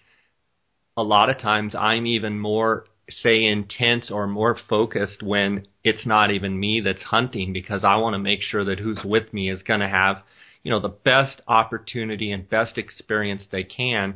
[0.98, 6.32] a lot of times I'm even more say intense or more focused when it's not
[6.32, 9.64] even me that's hunting because I want to make sure that who's with me is
[9.64, 10.18] going to have,
[10.64, 14.16] you know, the best opportunity and best experience they can.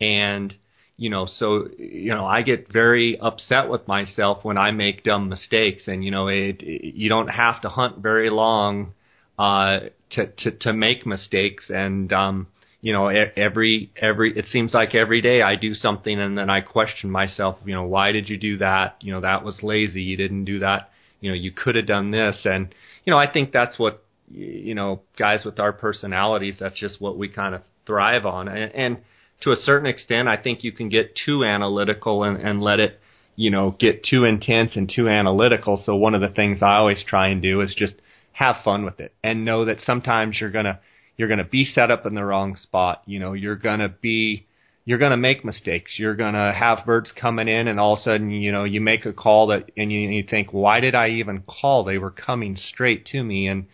[0.00, 0.54] And
[0.96, 5.28] you know so you know i get very upset with myself when i make dumb
[5.28, 5.84] mistakes.
[5.86, 8.94] And you know it, it you don't have to hunt very long
[9.38, 9.80] uh
[10.10, 11.68] to to to make mistakes.
[11.68, 12.46] And um
[12.80, 16.60] you know every every it seems like every day i do something and then i
[16.60, 18.96] question myself you know why did you do that?
[19.00, 20.02] You know that was lazy.
[20.02, 20.90] You didn't do that.
[21.20, 22.36] You know you could have done this.
[22.44, 22.72] And
[23.04, 27.18] you know i think that's what you know guys with our personalities that's just what
[27.18, 28.98] we kind of thrive on and, and
[29.44, 33.00] to a certain extent, I think you can get too analytical and, and let it,
[33.36, 35.80] you know, get too intense and too analytical.
[35.84, 37.94] So one of the things I always try and do is just
[38.32, 40.80] have fun with it and know that sometimes you're gonna
[41.16, 43.02] you're gonna be set up in the wrong spot.
[43.06, 44.46] You know, you're gonna be
[44.84, 45.92] you're gonna make mistakes.
[45.98, 49.04] You're gonna have birds coming in and all of a sudden, you know, you make
[49.04, 51.84] a call that and you, you think, why did I even call?
[51.84, 53.66] They were coming straight to me and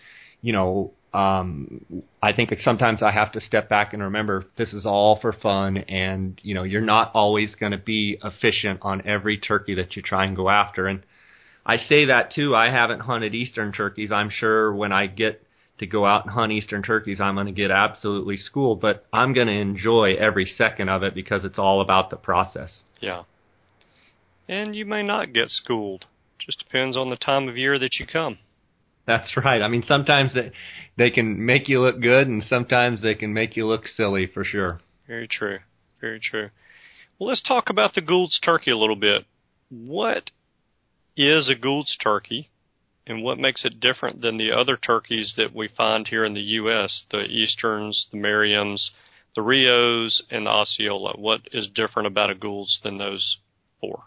[0.42, 1.84] you know, um,
[2.22, 5.78] I think sometimes I have to step back and remember this is all for fun,
[5.78, 10.02] and you know you're not always going to be efficient on every turkey that you
[10.02, 10.86] try and go after.
[10.86, 11.02] And
[11.66, 12.54] I say that too.
[12.54, 14.12] I haven't hunted eastern turkeys.
[14.12, 15.42] I'm sure when I get
[15.80, 19.32] to go out and hunt eastern turkeys, I'm going to get absolutely schooled, but I'm
[19.32, 22.82] going to enjoy every second of it because it's all about the process.
[23.00, 23.22] Yeah.
[24.46, 26.04] And you may not get schooled.
[26.38, 28.38] Just depends on the time of year that you come.
[29.10, 29.60] That's right.
[29.60, 30.52] I mean, sometimes they
[30.96, 34.44] they can make you look good, and sometimes they can make you look silly for
[34.44, 34.80] sure.
[35.08, 35.58] Very true.
[36.00, 36.50] Very true.
[37.18, 39.24] Well, let's talk about the Gould's turkey a little bit.
[39.68, 40.30] What
[41.16, 42.50] is a Gould's turkey,
[43.04, 46.54] and what makes it different than the other turkeys that we find here in the
[46.62, 47.02] U.S.
[47.10, 48.90] The Easterns, the Merriams,
[49.34, 51.14] the Rios, and the Osceola.
[51.16, 53.38] What is different about a Gould's than those
[53.80, 54.04] four?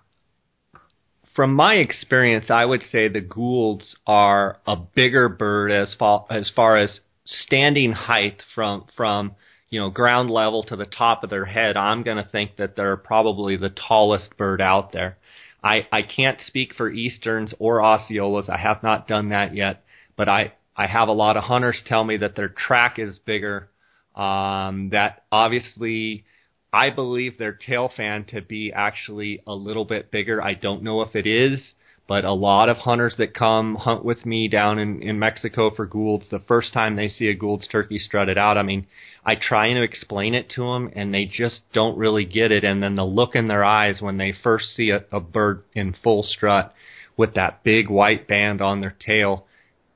[1.35, 6.51] From my experience, I would say the Goulds are a bigger bird as far as
[6.55, 9.35] far as standing height from from
[9.69, 11.75] you know ground level to the top of their head.
[11.77, 15.17] I'm going to think that they're probably the tallest bird out there.
[15.63, 18.49] I I can't speak for easterns or Osceolas.
[18.49, 19.83] I have not done that yet,
[20.15, 23.69] but I I have a lot of hunters tell me that their track is bigger.
[24.15, 26.25] Um, that obviously
[26.73, 30.41] I believe their tail fan to be actually a little bit bigger.
[30.41, 31.75] I don't know if it is,
[32.07, 35.85] but a lot of hunters that come hunt with me down in, in Mexico for
[35.85, 38.87] Goulds, the first time they see a Gould's turkey strutted out, I mean,
[39.23, 42.63] I try to explain it to them and they just don't really get it.
[42.63, 45.95] And then the look in their eyes when they first see a, a bird in
[46.03, 46.73] full strut
[47.15, 49.45] with that big white band on their tail,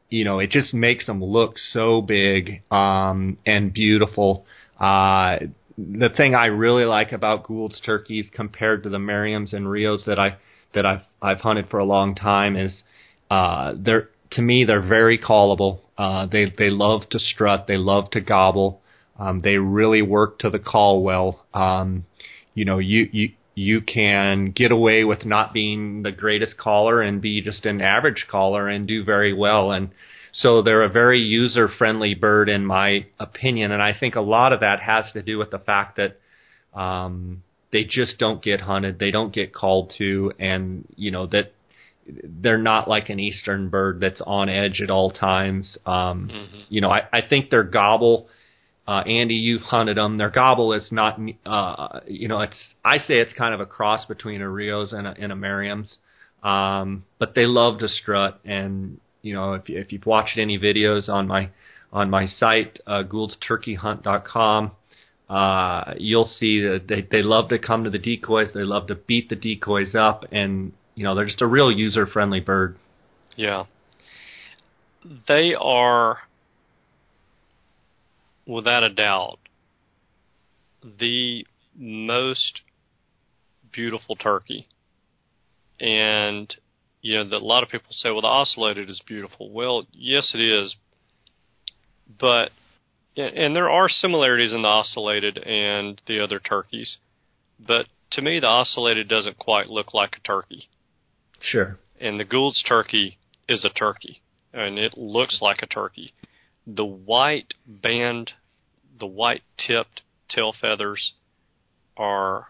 [0.09, 4.45] you know, it just makes them look so big um, and beautiful.
[4.79, 5.37] Uh,
[5.77, 10.17] the thing I really like about Gould's turkeys compared to the Merriams and Rios that
[10.17, 10.37] I
[10.73, 12.83] that I've I've hunted for a long time is
[13.29, 15.81] uh, they're to me they're very callable.
[15.97, 17.65] Uh, they they love to strut.
[17.67, 18.81] They love to gobble.
[19.19, 21.45] Um, they really work to the call well.
[21.53, 22.05] Um,
[22.53, 27.21] you know, you you you can get away with not being the greatest caller and
[27.21, 29.71] be just an average caller and do very well.
[29.71, 29.89] And
[30.31, 33.71] so they're a very user friendly bird in my opinion.
[33.71, 36.19] And I think a lot of that has to do with the fact that
[36.79, 41.53] um, they just don't get hunted, they don't get called to, and you know that
[42.23, 45.77] they're not like an eastern bird that's on edge at all times.
[45.85, 46.59] Um, mm-hmm.
[46.69, 48.27] You know, I, I think their gobble.
[48.87, 50.17] Uh, Andy, you've hunted them.
[50.17, 52.55] Their gobble is not, uh, you know, it's.
[52.85, 55.97] I say it's kind of a cross between a Rio's and a, and a Merriam's,
[56.41, 58.39] um, but they love to strut.
[58.45, 61.49] And you know, if, you, if you've watched any videos on my
[61.91, 64.71] on my site, uh, Gould'sTurkeyHunt.com,
[65.29, 68.49] uh, you'll see that they, they love to come to the decoys.
[68.53, 72.05] They love to beat the decoys up, and you know they're just a real user
[72.05, 72.77] friendly bird.
[73.35, 73.65] Yeah,
[75.27, 76.17] they are
[78.45, 79.39] without a doubt
[80.99, 81.45] the
[81.75, 82.61] most
[83.73, 84.67] beautiful turkey,
[85.79, 86.55] and
[87.07, 89.49] you know that a lot of people say, well, the ocellated is beautiful.
[89.49, 90.75] Well, yes, it is,
[92.19, 92.51] but
[93.15, 96.97] and there are similarities in the ocellated and the other turkeys,
[97.65, 100.67] but to me, the ocellated doesn't quite look like a turkey.
[101.39, 101.77] Sure.
[101.99, 104.21] And the Gould's turkey is a turkey,
[104.53, 106.13] and it looks like a turkey.
[106.67, 108.31] The white band,
[108.99, 111.13] the white tipped tail feathers
[111.95, 112.47] are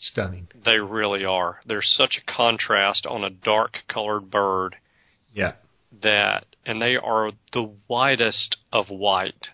[0.00, 0.48] stunning.
[0.64, 1.60] They really are.
[1.66, 4.76] There's such a contrast on a dark colored bird.
[5.32, 5.52] Yeah.
[6.02, 9.48] That and they are the whitest of white.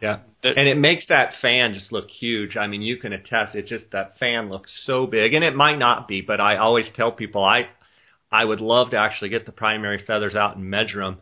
[0.00, 0.18] Yeah.
[0.42, 2.56] and it makes that fan just look huge.
[2.56, 5.78] I mean, you can attest it just that fan looks so big and it might
[5.78, 7.68] not be, but I always tell people I
[8.30, 11.18] I would love to actually get the primary feathers out and measure them.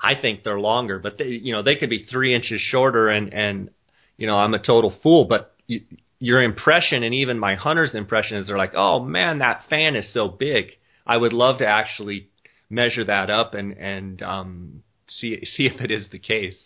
[0.00, 3.32] I think they're longer, but they you know, they could be 3 inches shorter and
[3.32, 3.70] and
[4.16, 5.82] you know, I'm a total fool, but you,
[6.24, 10.10] your impression and even my hunter's impression is they're like, "Oh man, that fan is
[10.14, 10.70] so big."
[11.06, 12.30] I would love to actually
[12.70, 16.56] measure that up and and um see see if it is the case.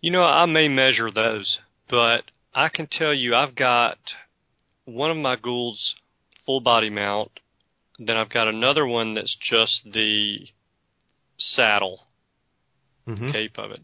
[0.00, 1.58] You know, I may measure those,
[1.88, 2.22] but
[2.54, 3.98] I can tell you I've got
[4.84, 5.96] one of my Gould's
[6.46, 7.40] full body mount.
[7.98, 10.46] Then I've got another one that's just the
[11.36, 12.06] saddle
[13.06, 13.32] mm-hmm.
[13.32, 13.82] cape of it.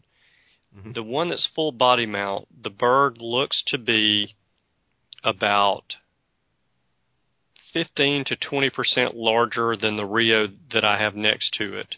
[0.75, 0.93] Mm-hmm.
[0.93, 4.36] The one that's full body mount, the bird looks to be
[5.27, 5.83] about
[7.73, 11.95] 15 to 20 percent larger than the Rio that I have next to it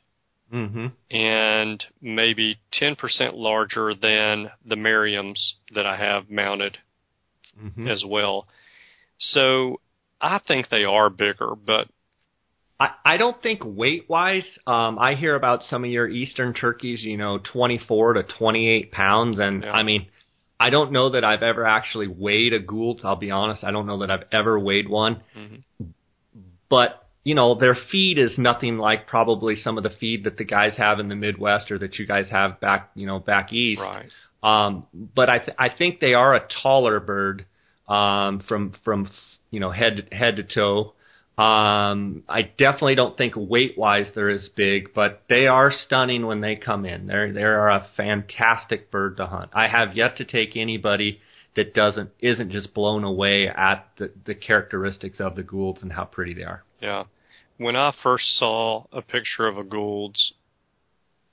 [0.53, 0.87] mm-hmm.
[1.15, 2.97] and maybe 10%
[3.33, 6.77] larger than the Merriam's that I have mounted
[7.61, 7.87] mm-hmm.
[7.87, 8.47] as well.
[9.19, 9.79] So
[10.21, 11.87] I think they are bigger, but
[12.79, 14.45] I, I don't think weight wise.
[14.65, 19.39] Um, I hear about some of your eastern turkeys, you know, 24 to 28 pounds,
[19.39, 19.71] and yeah.
[19.71, 20.07] I mean,
[20.59, 23.05] I don't know that I've ever actually weighed a Gould's.
[23.05, 25.23] I'll be honest, I don't know that I've ever weighed one.
[25.37, 25.85] Mm-hmm.
[26.69, 30.43] But you know, their feed is nothing like probably some of the feed that the
[30.43, 33.81] guys have in the Midwest or that you guys have back, you know, back east.
[33.81, 34.09] Right.
[34.41, 37.45] Um, but I th- I think they are a taller bird
[37.87, 39.09] um, from from
[39.51, 40.93] you know head to, head to toe.
[41.39, 46.41] Um, I definitely don't think weight wise they're as big, but they are stunning when
[46.41, 47.07] they come in.
[47.07, 49.51] They're they are a fantastic bird to hunt.
[49.53, 51.21] I have yet to take anybody
[51.55, 56.03] that doesn't isn't just blown away at the, the characteristics of the Goulds and how
[56.03, 56.65] pretty they are.
[56.81, 57.05] Yeah.
[57.57, 60.33] When I first saw a picture of a Gould's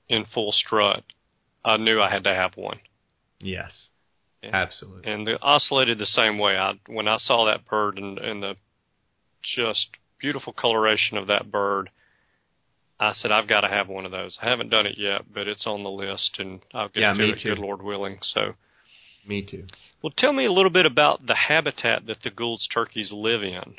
[0.09, 1.03] in full strut,
[1.65, 2.79] I knew I had to have one.
[3.41, 3.89] Yes.
[4.41, 5.13] And, absolutely.
[5.13, 6.57] And the ocellated the same way.
[6.57, 8.55] I when I saw that bird and, and the
[9.55, 9.88] just
[10.18, 11.90] beautiful coloration of that bird,
[12.99, 14.38] I said I've got to have one of those.
[14.40, 17.30] I haven't done it yet, but it's on the list, and I'll get yeah, to
[17.30, 17.38] it.
[17.42, 17.51] Too.
[17.51, 18.18] Good Lord willing.
[18.22, 18.55] So.
[19.26, 19.64] Me too.
[20.03, 23.74] Well, tell me a little bit about the habitat that the Gould's turkeys live in.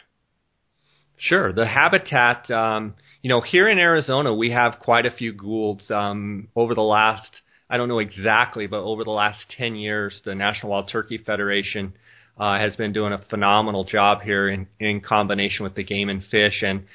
[1.17, 1.51] Sure.
[1.51, 5.89] The habitat, um, you know, here in Arizona, we have quite a few Goulds.
[5.89, 7.29] Um, over the last,
[7.69, 11.93] I don't know exactly, but over the last 10 years, the National Wild Turkey Federation
[12.39, 16.23] uh, has been doing a phenomenal job here in, in combination with the Game and
[16.23, 16.61] Fish.
[16.61, 16.85] And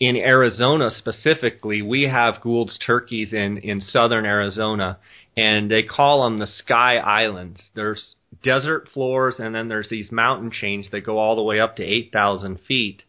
[0.00, 4.98] in Arizona specifically, we have Gould's turkeys in, in southern Arizona,
[5.36, 7.62] and they call them the Sky Islands.
[7.74, 11.76] There's desert floors, and then there's these mountain chains that go all the way up
[11.76, 13.02] to 8,000 feet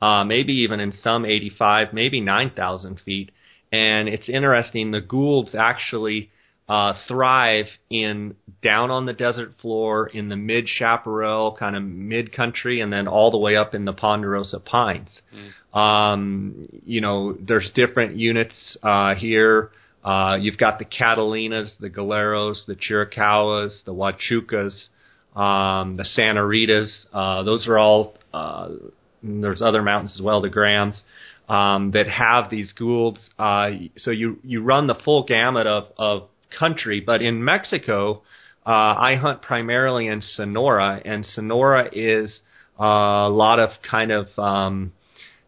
[0.00, 3.30] uh, maybe even in some 85, maybe 9,000 feet.
[3.72, 6.30] And it's interesting, the Goulds actually
[6.70, 12.32] uh, thrive in down on the desert floor in the mid chaparral kind of mid
[12.32, 15.76] country and then all the way up in the ponderosa pines mm.
[15.76, 19.72] um, you know there's different units uh, here
[20.04, 24.86] uh, you've got the catalinas the galiuros the chiricahuas the huachucas
[25.36, 28.68] um, the santa ritas uh, those are all uh,
[29.24, 31.02] there's other mountains as well the grahams
[31.48, 33.18] um, that have these goulds.
[33.36, 36.28] Uh, so you you run the full gamut of, of
[36.58, 37.00] country.
[37.00, 38.22] But in Mexico,
[38.66, 42.40] uh, I hunt primarily in Sonora, and Sonora is
[42.78, 44.92] a lot of kind of um,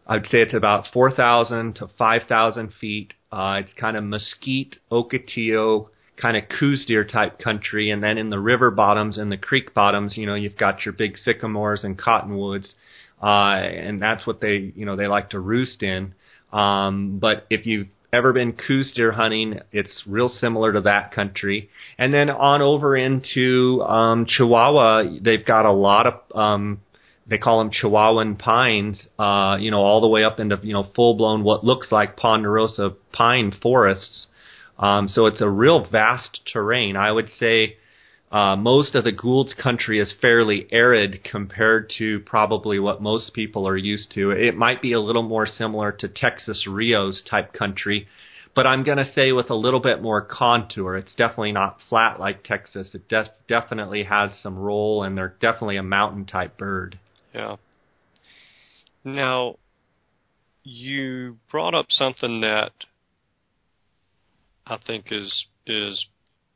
[0.05, 3.13] I'd say it's about 4,000 to 5,000 feet.
[3.31, 5.87] Uh, it's kind of mesquite, ocotillo,
[6.21, 7.89] kind of Coues deer type country.
[7.89, 10.93] And then in the river bottoms and the creek bottoms, you know, you've got your
[10.93, 12.75] big sycamores and cottonwoods.
[13.21, 16.13] Uh, and that's what they, you know, they like to roost in.
[16.51, 21.69] Um, but if you've ever been Coues deer hunting, it's real similar to that country.
[21.97, 26.81] And then on over into um, Chihuahua, they've got a lot of um,
[27.25, 30.87] they call them Chihuahuan pines, uh, you know, all the way up into you know
[30.95, 34.27] full blown what looks like ponderosa pine forests.
[34.77, 36.95] Um, so it's a real vast terrain.
[36.95, 37.77] I would say
[38.33, 43.67] uh, most of the Gould's country is fairly arid compared to probably what most people
[43.67, 44.31] are used to.
[44.31, 48.07] It might be a little more similar to Texas Rios type country,
[48.55, 50.97] but I'm going to say with a little bit more contour.
[50.97, 52.95] It's definitely not flat like Texas.
[52.95, 56.97] It de- definitely has some roll, and they're definitely a mountain type bird.
[57.35, 57.57] Yeah.
[59.03, 59.57] Now,
[60.63, 62.71] you brought up something that
[64.65, 66.07] I think is is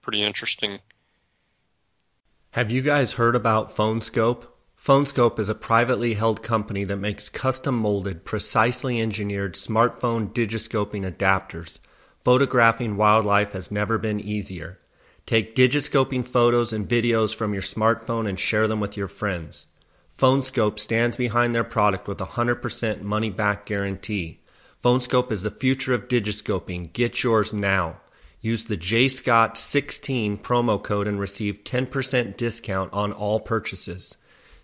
[0.01, 0.79] pretty interesting
[2.57, 4.43] have you guys heard about PhoneSkope?
[4.81, 11.77] PhoneSkope is a privately held company that makes custom molded, precisely engineered smartphone digiscoping adapters.
[12.23, 14.79] Photographing wildlife has never been easier.
[15.27, 19.67] Take digiscoping photos and videos from your smartphone and share them with your friends.
[20.17, 24.39] PhoneSkope stands behind their product with a 100% money back guarantee.
[24.83, 26.91] PhoneSkope is the future of digiscoping.
[26.91, 27.97] Get yours now.
[28.47, 34.15] Use the JScott16 promo code and receive 10% discount on all purchases.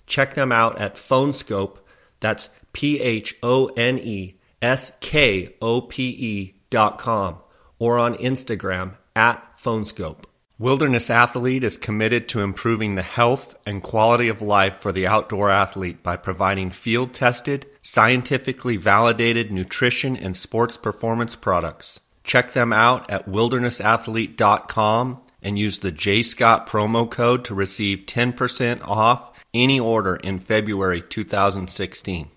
[0.07, 1.79] Check them out at PhoneSkope,
[2.21, 7.39] that's P H O N E S K O P E dot com,
[7.77, 10.23] or on Instagram at PhoneSkope.
[10.57, 15.49] Wilderness Athlete is committed to improving the health and quality of life for the outdoor
[15.49, 21.99] athlete by providing field tested, scientifically validated nutrition and sports performance products.
[22.23, 28.81] Check them out at wildernessathlete.com and use the J Scott promo code to receive 10%
[28.83, 32.29] off any order in February 2016.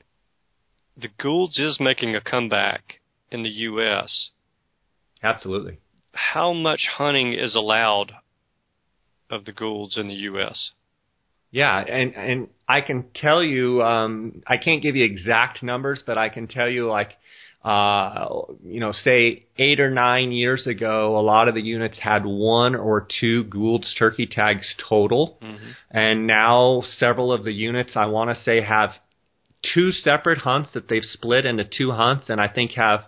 [0.96, 4.30] The Goulds is making a comeback in the U.S.
[5.22, 5.78] Absolutely.
[6.12, 8.12] How much hunting is allowed
[9.30, 10.70] of the Goulds in the U.S.?
[11.50, 16.18] Yeah, and and I can tell you, um, I can't give you exact numbers, but
[16.18, 17.12] I can tell you like
[17.66, 18.28] uh,
[18.64, 22.76] you know, say eight or nine years ago, a lot of the units had one
[22.76, 25.36] or two Gould's turkey tags total.
[25.42, 25.70] Mm-hmm.
[25.90, 28.90] And now several of the units, I want to say, have
[29.74, 33.00] two separate hunts that they've split into two hunts, and I think have,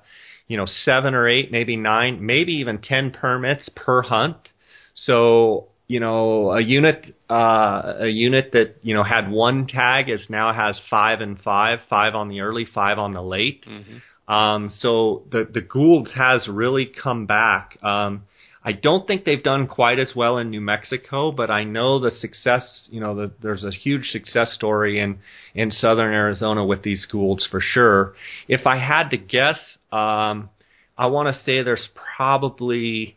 [0.48, 4.48] you know, seven or eight, maybe nine, maybe even ten permits per hunt.
[4.94, 10.26] So, you know, a unit, uh, a unit that, you know, had one tag is
[10.28, 13.64] now has five and five, five on the early, five on the late.
[13.64, 13.98] Mm-hmm.
[14.28, 17.78] Um, so the the Goulds has really come back.
[17.82, 18.24] Um,
[18.62, 22.10] I don't think they've done quite as well in New Mexico, but I know the
[22.10, 22.88] success.
[22.90, 25.20] You know, the, there's a huge success story in
[25.54, 28.14] in southern Arizona with these Goulds for sure.
[28.46, 29.58] If I had to guess,
[29.90, 30.50] um,
[30.98, 33.16] I want to say there's probably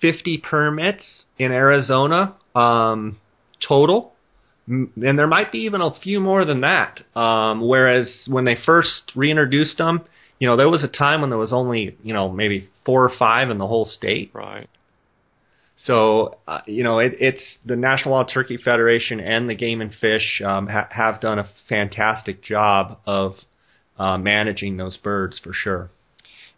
[0.00, 3.18] 50 permits in Arizona um,
[3.66, 4.12] total
[4.68, 7.00] and there might be even a few more than that.
[7.14, 10.02] Um, whereas when they first reintroduced them,
[10.38, 13.12] you know, there was a time when there was only, you know, maybe four or
[13.18, 14.30] five in the whole state.
[14.34, 14.68] Right.
[15.84, 19.94] So, uh, you know, it, it's the National Wild Turkey Federation and the Game and
[19.94, 23.34] Fish um, ha- have done a fantastic job of
[23.98, 25.90] uh, managing those birds for sure.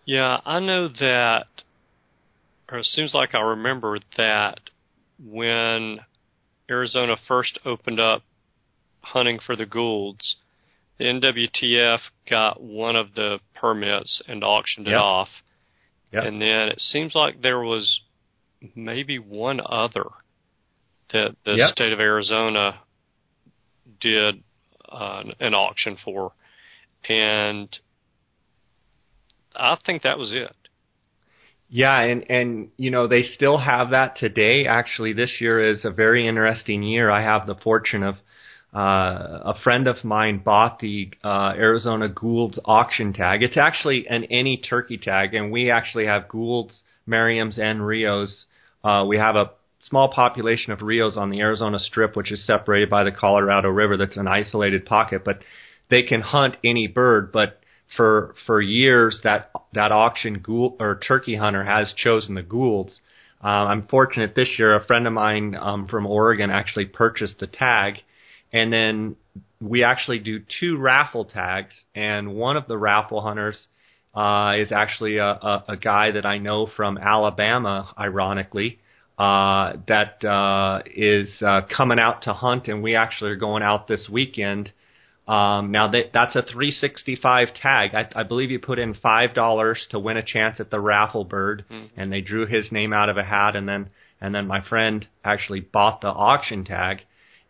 [0.05, 1.47] Yeah, I know that,
[2.71, 4.61] or it seems like I remember that
[5.23, 6.01] when
[6.71, 8.23] Arizona first opened up
[9.01, 10.37] hunting for the Goulds,
[10.99, 15.29] the NWTF got one of the permits and auctioned it off.
[16.13, 16.25] Yep.
[16.25, 18.01] And then it seems like there was
[18.75, 20.07] maybe one other
[21.13, 21.71] that the yep.
[21.71, 22.81] state of Arizona
[24.01, 24.43] did
[24.89, 26.33] uh, an auction for.
[27.09, 27.69] And
[29.55, 30.55] I think that was it.
[31.71, 34.67] Yeah, and and you know they still have that today.
[34.67, 37.11] Actually, this year is a very interesting year.
[37.11, 38.17] I have the fortune of
[38.75, 43.43] uh, a friend of mine bought the uh, Arizona Gould's auction tag.
[43.43, 48.47] It's actually an any turkey tag, and we actually have Gould's, Merriam's, and Rios.
[48.85, 49.51] Uh, we have a
[49.89, 53.97] small population of Rios on the Arizona Strip, which is separated by the Colorado River.
[53.97, 55.41] That's an isolated pocket, but
[55.89, 57.33] they can hunt any bird.
[57.33, 57.61] But
[57.97, 63.01] for for years that that auction Gould or turkey hunter has chosen the Goulds.
[63.43, 64.75] Uh, I'm fortunate this year.
[64.75, 68.03] A friend of mine um, from Oregon actually purchased the tag,
[68.53, 69.17] and then
[69.61, 71.75] we actually do two raffle tags.
[71.95, 73.67] And one of the raffle hunters
[74.15, 78.79] uh, is actually a, a, a guy that I know from Alabama, ironically,
[79.19, 83.89] uh, that uh, is uh, coming out to hunt, and we actually are going out
[83.89, 84.73] this weekend
[85.29, 87.95] um, now that that's a 365 tag.
[87.95, 91.25] I, I believe you put in five dollars to win a chance at the raffle
[91.25, 92.01] bird, mm-hmm.
[92.01, 93.91] and they drew his name out of a hat, and then
[94.23, 97.03] and then my friend actually bought the auction tag,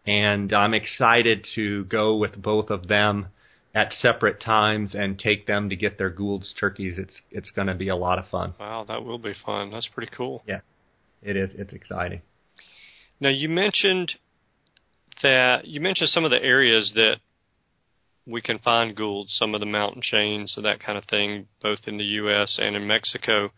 [0.09, 3.27] and I'm excited to go with both of them
[3.75, 6.99] at separate times and take them to get their Gould's turkeys.
[6.99, 8.55] It's it's going to be a lot of fun.
[8.59, 9.71] Wow, that will be fun.
[9.71, 10.43] That's pretty cool.
[10.47, 10.61] Yeah,
[11.23, 11.51] it is.
[11.55, 12.23] It's exciting.
[13.21, 14.13] Now you mentioned
[15.23, 17.17] that you mentioned some of the areas that
[18.27, 21.81] we can find Gould, some of the mountain chains, and that kind of thing, both
[21.87, 22.59] in the U.S.
[22.59, 23.51] and in Mexico.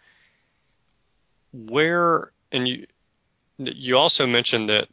[1.52, 2.88] Where and you
[3.56, 4.88] you also mentioned that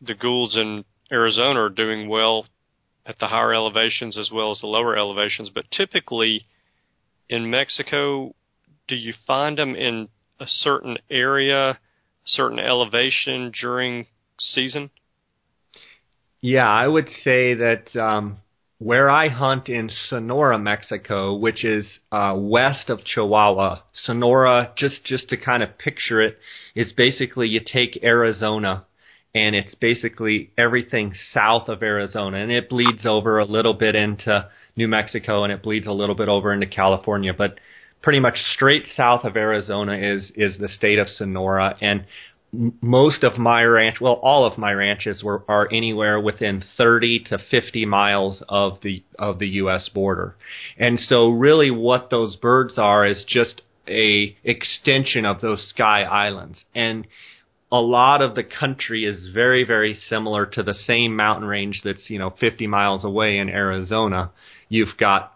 [0.00, 2.46] the Goulds in Arizona are doing well
[3.06, 6.46] at the higher elevations as well as the lower elevations, but typically
[7.28, 8.34] in Mexico,
[8.88, 11.78] do you find them in a certain area,
[12.24, 14.06] certain elevation during
[14.38, 14.90] season?
[16.40, 18.38] Yeah, I would say that um,
[18.78, 23.82] where I hunt in Sonora, Mexico, which is uh, west of Chihuahua.
[23.92, 26.38] Sonora, just just to kind of picture it,
[26.74, 28.86] is basically you take Arizona,
[29.34, 34.48] and it's basically everything south of Arizona, and it bleeds over a little bit into
[34.76, 37.60] New Mexico, and it bleeds a little bit over into California, but
[38.02, 42.04] pretty much straight south of Arizona is is the state of Sonora, and
[42.82, 47.38] most of my ranch, well, all of my ranches were are anywhere within 30 to
[47.38, 49.88] 50 miles of the of the U.S.
[49.88, 50.34] border,
[50.76, 56.64] and so really what those birds are is just a extension of those sky islands,
[56.74, 57.06] and
[57.72, 62.10] a lot of the country is very very similar to the same mountain range that's
[62.10, 64.30] you know 50 miles away in Arizona.
[64.68, 65.34] You've got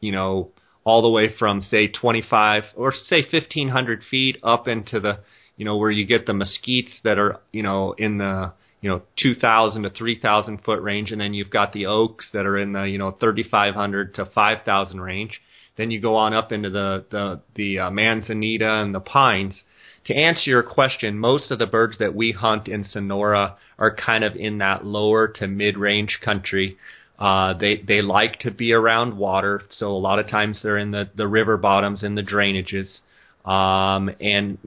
[0.00, 0.50] you know
[0.84, 5.18] all the way from say 25 or say 1500 feet up into the
[5.56, 9.02] you know, where you get the mesquites that are, you know, in the, you know,
[9.22, 12.82] 2,000 to 3,000 foot range, and then you've got the oaks that are in the,
[12.82, 15.40] you know, 3,500 to 5,000 range.
[15.76, 19.60] Then you go on up into the the the uh, manzanita and the pines.
[20.06, 24.22] To answer your question, most of the birds that we hunt in Sonora are kind
[24.22, 26.78] of in that lower to mid range country.
[27.18, 30.92] Uh, they they like to be around water, so a lot of times they're in
[30.92, 33.00] the the river bottoms and the drainages.
[33.48, 34.58] Um, and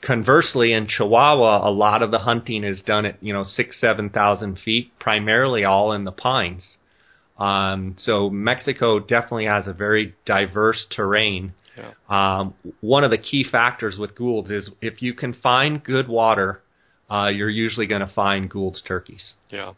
[0.00, 4.10] conversely, in Chihuahua, a lot of the hunting is done at you know six, seven
[4.10, 6.76] thousand feet, primarily all in the pines.
[7.38, 11.54] Um, so Mexico definitely has a very diverse terrain.
[11.76, 11.92] Yeah.
[12.08, 16.60] Um, one of the key factors with Gould's is if you can find good water,
[17.10, 19.34] uh, you're usually going to find Gould's turkeys.
[19.50, 19.72] Yeah,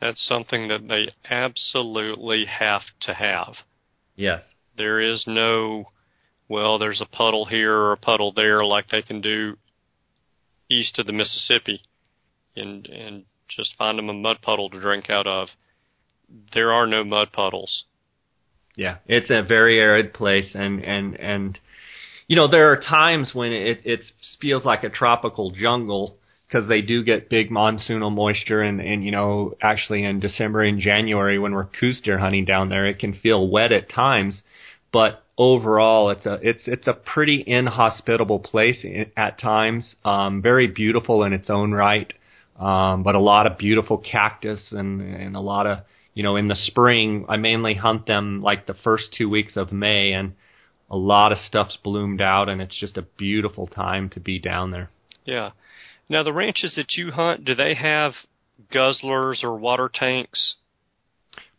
[0.00, 3.54] that's something that they absolutely have to have.
[4.14, 4.42] Yes.
[4.76, 5.88] There is no
[6.48, 9.56] well, there's a puddle here or a puddle there, like they can do
[10.70, 11.82] east of the Mississippi,
[12.54, 15.48] and and just find them a mud puddle to drink out of.
[16.52, 17.84] There are no mud puddles.
[18.76, 21.58] Yeah, it's a very arid place, and and and
[22.28, 24.00] you know there are times when it it
[24.40, 26.16] feels like a tropical jungle
[26.46, 30.78] because they do get big monsoonal moisture, and and you know actually in December and
[30.78, 34.42] January when we're Coues deer hunting down there, it can feel wet at times,
[34.92, 38.84] but overall it's a it's it's a pretty inhospitable place
[39.16, 39.96] at times.
[40.04, 42.12] Um, very beautiful in its own right,
[42.60, 45.78] um, but a lot of beautiful cactus and and a lot of
[46.16, 49.70] you know in the spring I mainly hunt them like the first two weeks of
[49.70, 50.32] May and
[50.90, 54.72] a lot of stuff's bloomed out and it's just a beautiful time to be down
[54.72, 54.90] there.
[55.24, 55.50] Yeah.
[56.08, 58.14] Now the ranches that you hunt, do they have
[58.72, 60.54] guzzlers or water tanks?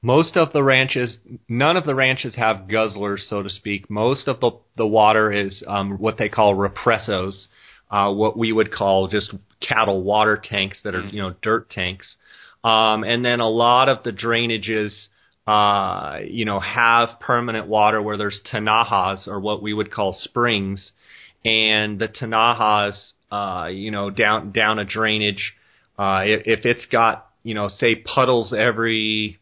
[0.01, 3.89] most of the ranches, none of the ranches have guzzlers, so to speak.
[3.89, 7.47] Most of the the water is um, what they call represos,
[7.89, 11.14] uh, what we would call just cattle water tanks that are mm.
[11.14, 12.16] you know dirt tanks,
[12.68, 14.91] um, and then a lot of the drainages.
[15.47, 20.91] Uh, you know, have permanent water where there's tinajas or what we would call springs,
[21.45, 22.97] and the tinajas,
[23.32, 25.53] uh, you know, down down a drainage.
[25.97, 29.39] Uh, if, if it's got you know, say puddles every,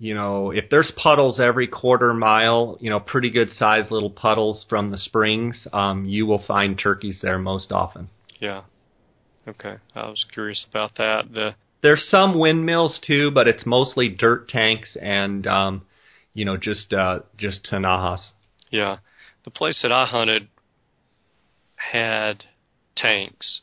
[0.00, 4.66] you know, if there's puddles every quarter mile, you know, pretty good sized little puddles
[4.68, 8.08] from the springs, um, you will find turkeys there most often.
[8.40, 8.62] Yeah.
[9.46, 9.76] Okay.
[9.94, 11.32] I was curious about that.
[11.32, 15.82] The there's some windmills too, but it's mostly dirt tanks and um,
[16.34, 18.30] you know, just uh just tinajas.
[18.70, 18.98] Yeah.
[19.44, 20.48] The place that I hunted
[21.76, 22.44] had
[22.96, 23.62] tanks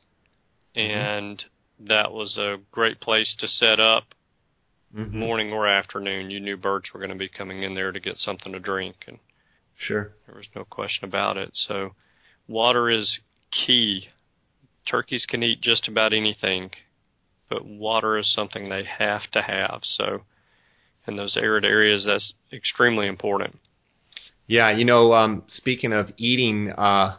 [0.75, 0.97] mm-hmm.
[0.97, 1.43] and
[1.79, 4.15] that was a great place to set up
[4.95, 5.17] mm-hmm.
[5.17, 6.29] morning or afternoon.
[6.29, 8.95] You knew birds were going to be coming in there to get something to drink,
[9.07, 9.19] and
[9.77, 11.51] sure, there was no question about it.
[11.53, 11.91] So,
[12.47, 13.19] water is
[13.51, 14.07] key.
[14.89, 16.71] Turkeys can eat just about anything,
[17.49, 19.81] but water is something they have to have.
[19.83, 20.21] So,
[21.07, 23.59] in those arid areas, that's extremely important.
[24.47, 27.17] Yeah, you know, um, speaking of eating, uh,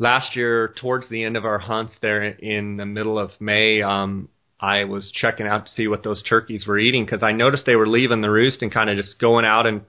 [0.00, 4.28] last year towards the end of our hunts there in the middle of May, um,
[4.58, 7.76] I was checking out to see what those turkeys were eating because I noticed they
[7.76, 9.82] were leaving the roost and kind of just going out in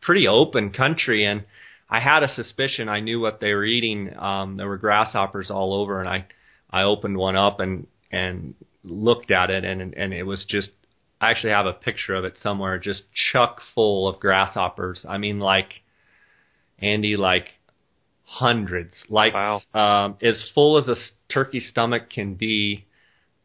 [0.00, 1.44] pretty open country and
[1.90, 4.14] I had a suspicion I knew what they were eating.
[4.16, 6.26] Um, there were grasshoppers all over and I
[6.70, 8.54] I opened one up and and
[8.84, 10.70] looked at it and and it was just
[11.20, 15.04] I actually have a picture of it somewhere just chuck full of grasshoppers.
[15.08, 15.82] I mean like
[16.78, 17.48] Andy like
[18.24, 19.60] hundreds, like wow.
[19.74, 20.96] um, as full as a
[21.32, 22.86] turkey stomach can be,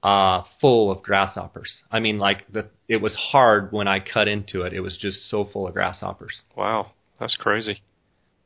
[0.02, 1.84] uh, full of grasshoppers.
[1.92, 4.74] I mean, like the it was hard when I cut into it.
[4.74, 6.42] It was just so full of grasshoppers.
[6.56, 7.82] Wow, that's crazy.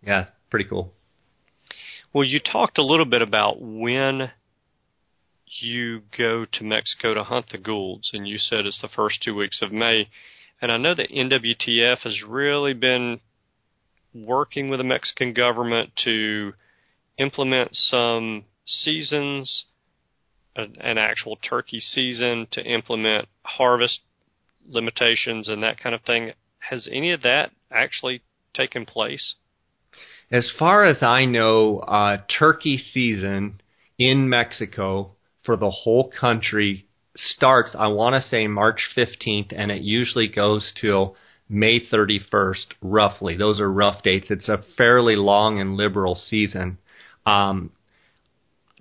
[0.06, 0.94] Yeah, pretty cool.
[2.12, 4.32] Well, you talked a little bit about when
[5.62, 9.36] you go to Mexico to hunt the Goulds, and you said it's the first two
[9.36, 10.10] weeks of May.
[10.62, 13.20] And I know that NWTF has really been
[14.14, 16.54] working with the Mexican government to
[17.18, 19.66] implement some seasons,
[20.56, 24.00] an actual turkey season, to implement harvest
[24.68, 26.32] limitations and that kind of thing.
[26.70, 28.22] Has any of that actually
[28.54, 29.36] taken place?
[30.32, 33.62] As far as I know, uh, turkey season
[33.98, 35.13] in Mexico
[35.44, 40.72] for the whole country starts, I want to say March 15th, and it usually goes
[40.80, 41.16] till
[41.50, 43.38] May 31st, roughly.
[43.38, 44.28] Those are rough dates.
[44.30, 46.78] It's a fairly long and liberal season.
[47.26, 47.72] Um,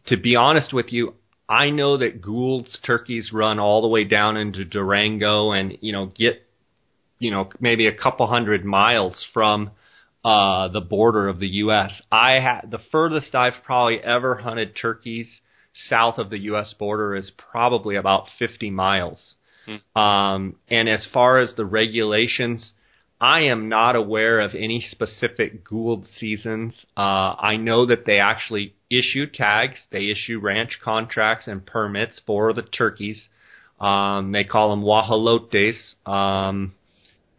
[0.07, 1.15] to be honest with you,
[1.49, 6.07] I know that Gould's turkeys run all the way down into Durango and, you know,
[6.07, 6.47] get,
[7.19, 9.73] you know, maybe a couple hundred miles from
[10.25, 11.93] uh, the border of the U.S.
[12.11, 15.29] I ha- the furthest I've probably ever hunted turkeys
[15.89, 16.75] south of the U.S.
[16.79, 19.35] border is probably about 50 miles.
[19.67, 20.01] Hmm.
[20.01, 22.73] Um, and as far as the regulations,
[23.21, 26.75] I am not aware of any specific Gould seasons.
[26.97, 27.01] Uh,
[27.39, 32.63] I know that they actually issue tags, they issue ranch contracts and permits for the
[32.63, 33.29] turkeys.
[33.81, 36.75] Um, they call them guajolotes um,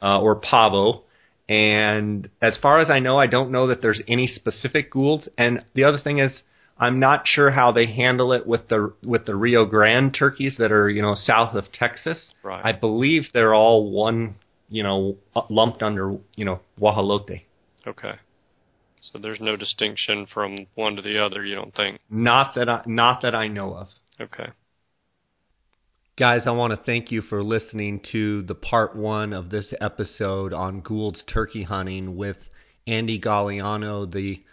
[0.02, 1.04] uh, or pavo.
[1.50, 5.28] And as far as I know, I don't know that there's any specific Goulds.
[5.38, 6.44] And the other thing is,
[6.78, 10.72] I'm not sure how they handle it with the with the Rio Grande turkeys that
[10.72, 12.34] are you know south of Texas.
[12.44, 12.62] Right.
[12.64, 14.36] I believe they're all one
[14.70, 15.18] you know
[15.50, 17.44] lumped under you know guajolote.
[17.86, 18.14] Okay.
[19.02, 21.46] So there's no distinction from one to the other.
[21.46, 22.00] You don't think?
[22.10, 23.90] Not that I not that I know of.
[24.20, 24.48] Okay.
[26.16, 30.54] Guys, I want to thank you for listening to the part one of this episode
[30.54, 32.50] on Gould's turkey hunting with
[32.86, 34.44] Andy Galliano, the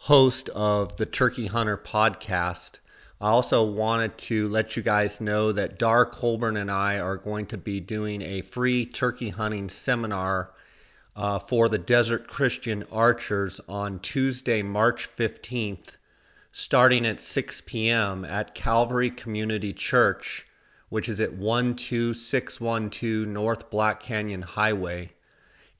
[0.00, 2.78] host of the Turkey Hunter podcast.
[3.20, 7.46] I also wanted to let you guys know that Dar Colburn and I are going
[7.46, 10.52] to be doing a free turkey hunting seminar
[11.16, 15.96] uh, for the Desert Christian Archers on Tuesday, March 15th,
[16.52, 18.24] starting at 6 p.m.
[18.24, 20.46] at Calvary Community Church,
[20.90, 25.12] which is at 12612 North Black Canyon Highway.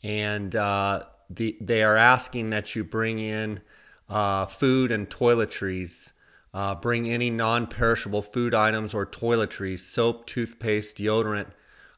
[0.02, 3.60] And uh, the, they are asking that you bring in
[4.08, 6.12] uh, food and toiletries.
[6.54, 11.46] Uh, bring any non perishable food items or toiletries, soap, toothpaste, deodorant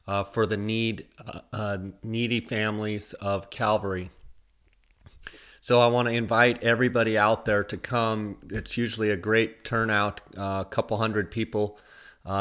[0.07, 4.11] uh, for the need, uh, uh, needy families of Calvary.
[5.61, 8.37] So I want to invite everybody out there to come.
[8.49, 10.19] It's usually a great turnout.
[10.35, 11.77] Uh, a couple hundred people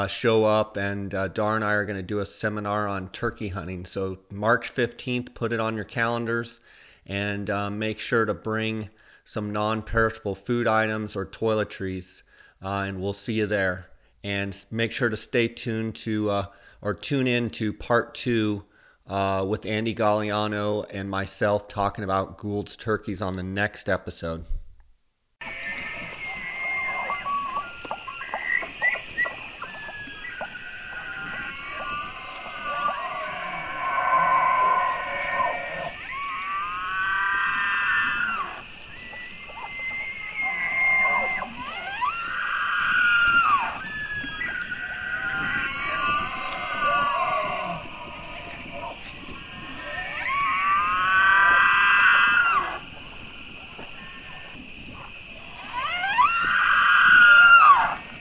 [0.08, 3.84] show up, and Dar and I are going to do a seminar on turkey hunting.
[3.84, 6.60] So March 15th, put it on your calendars
[7.06, 8.88] and make sure to bring
[9.30, 12.22] some non perishable food items or toiletries,
[12.62, 13.86] uh, and we'll see you there.
[14.24, 16.46] And make sure to stay tuned to uh,
[16.82, 18.64] or tune in to part two
[19.06, 24.44] uh, with Andy Galliano and myself talking about Gould's turkeys on the next episode.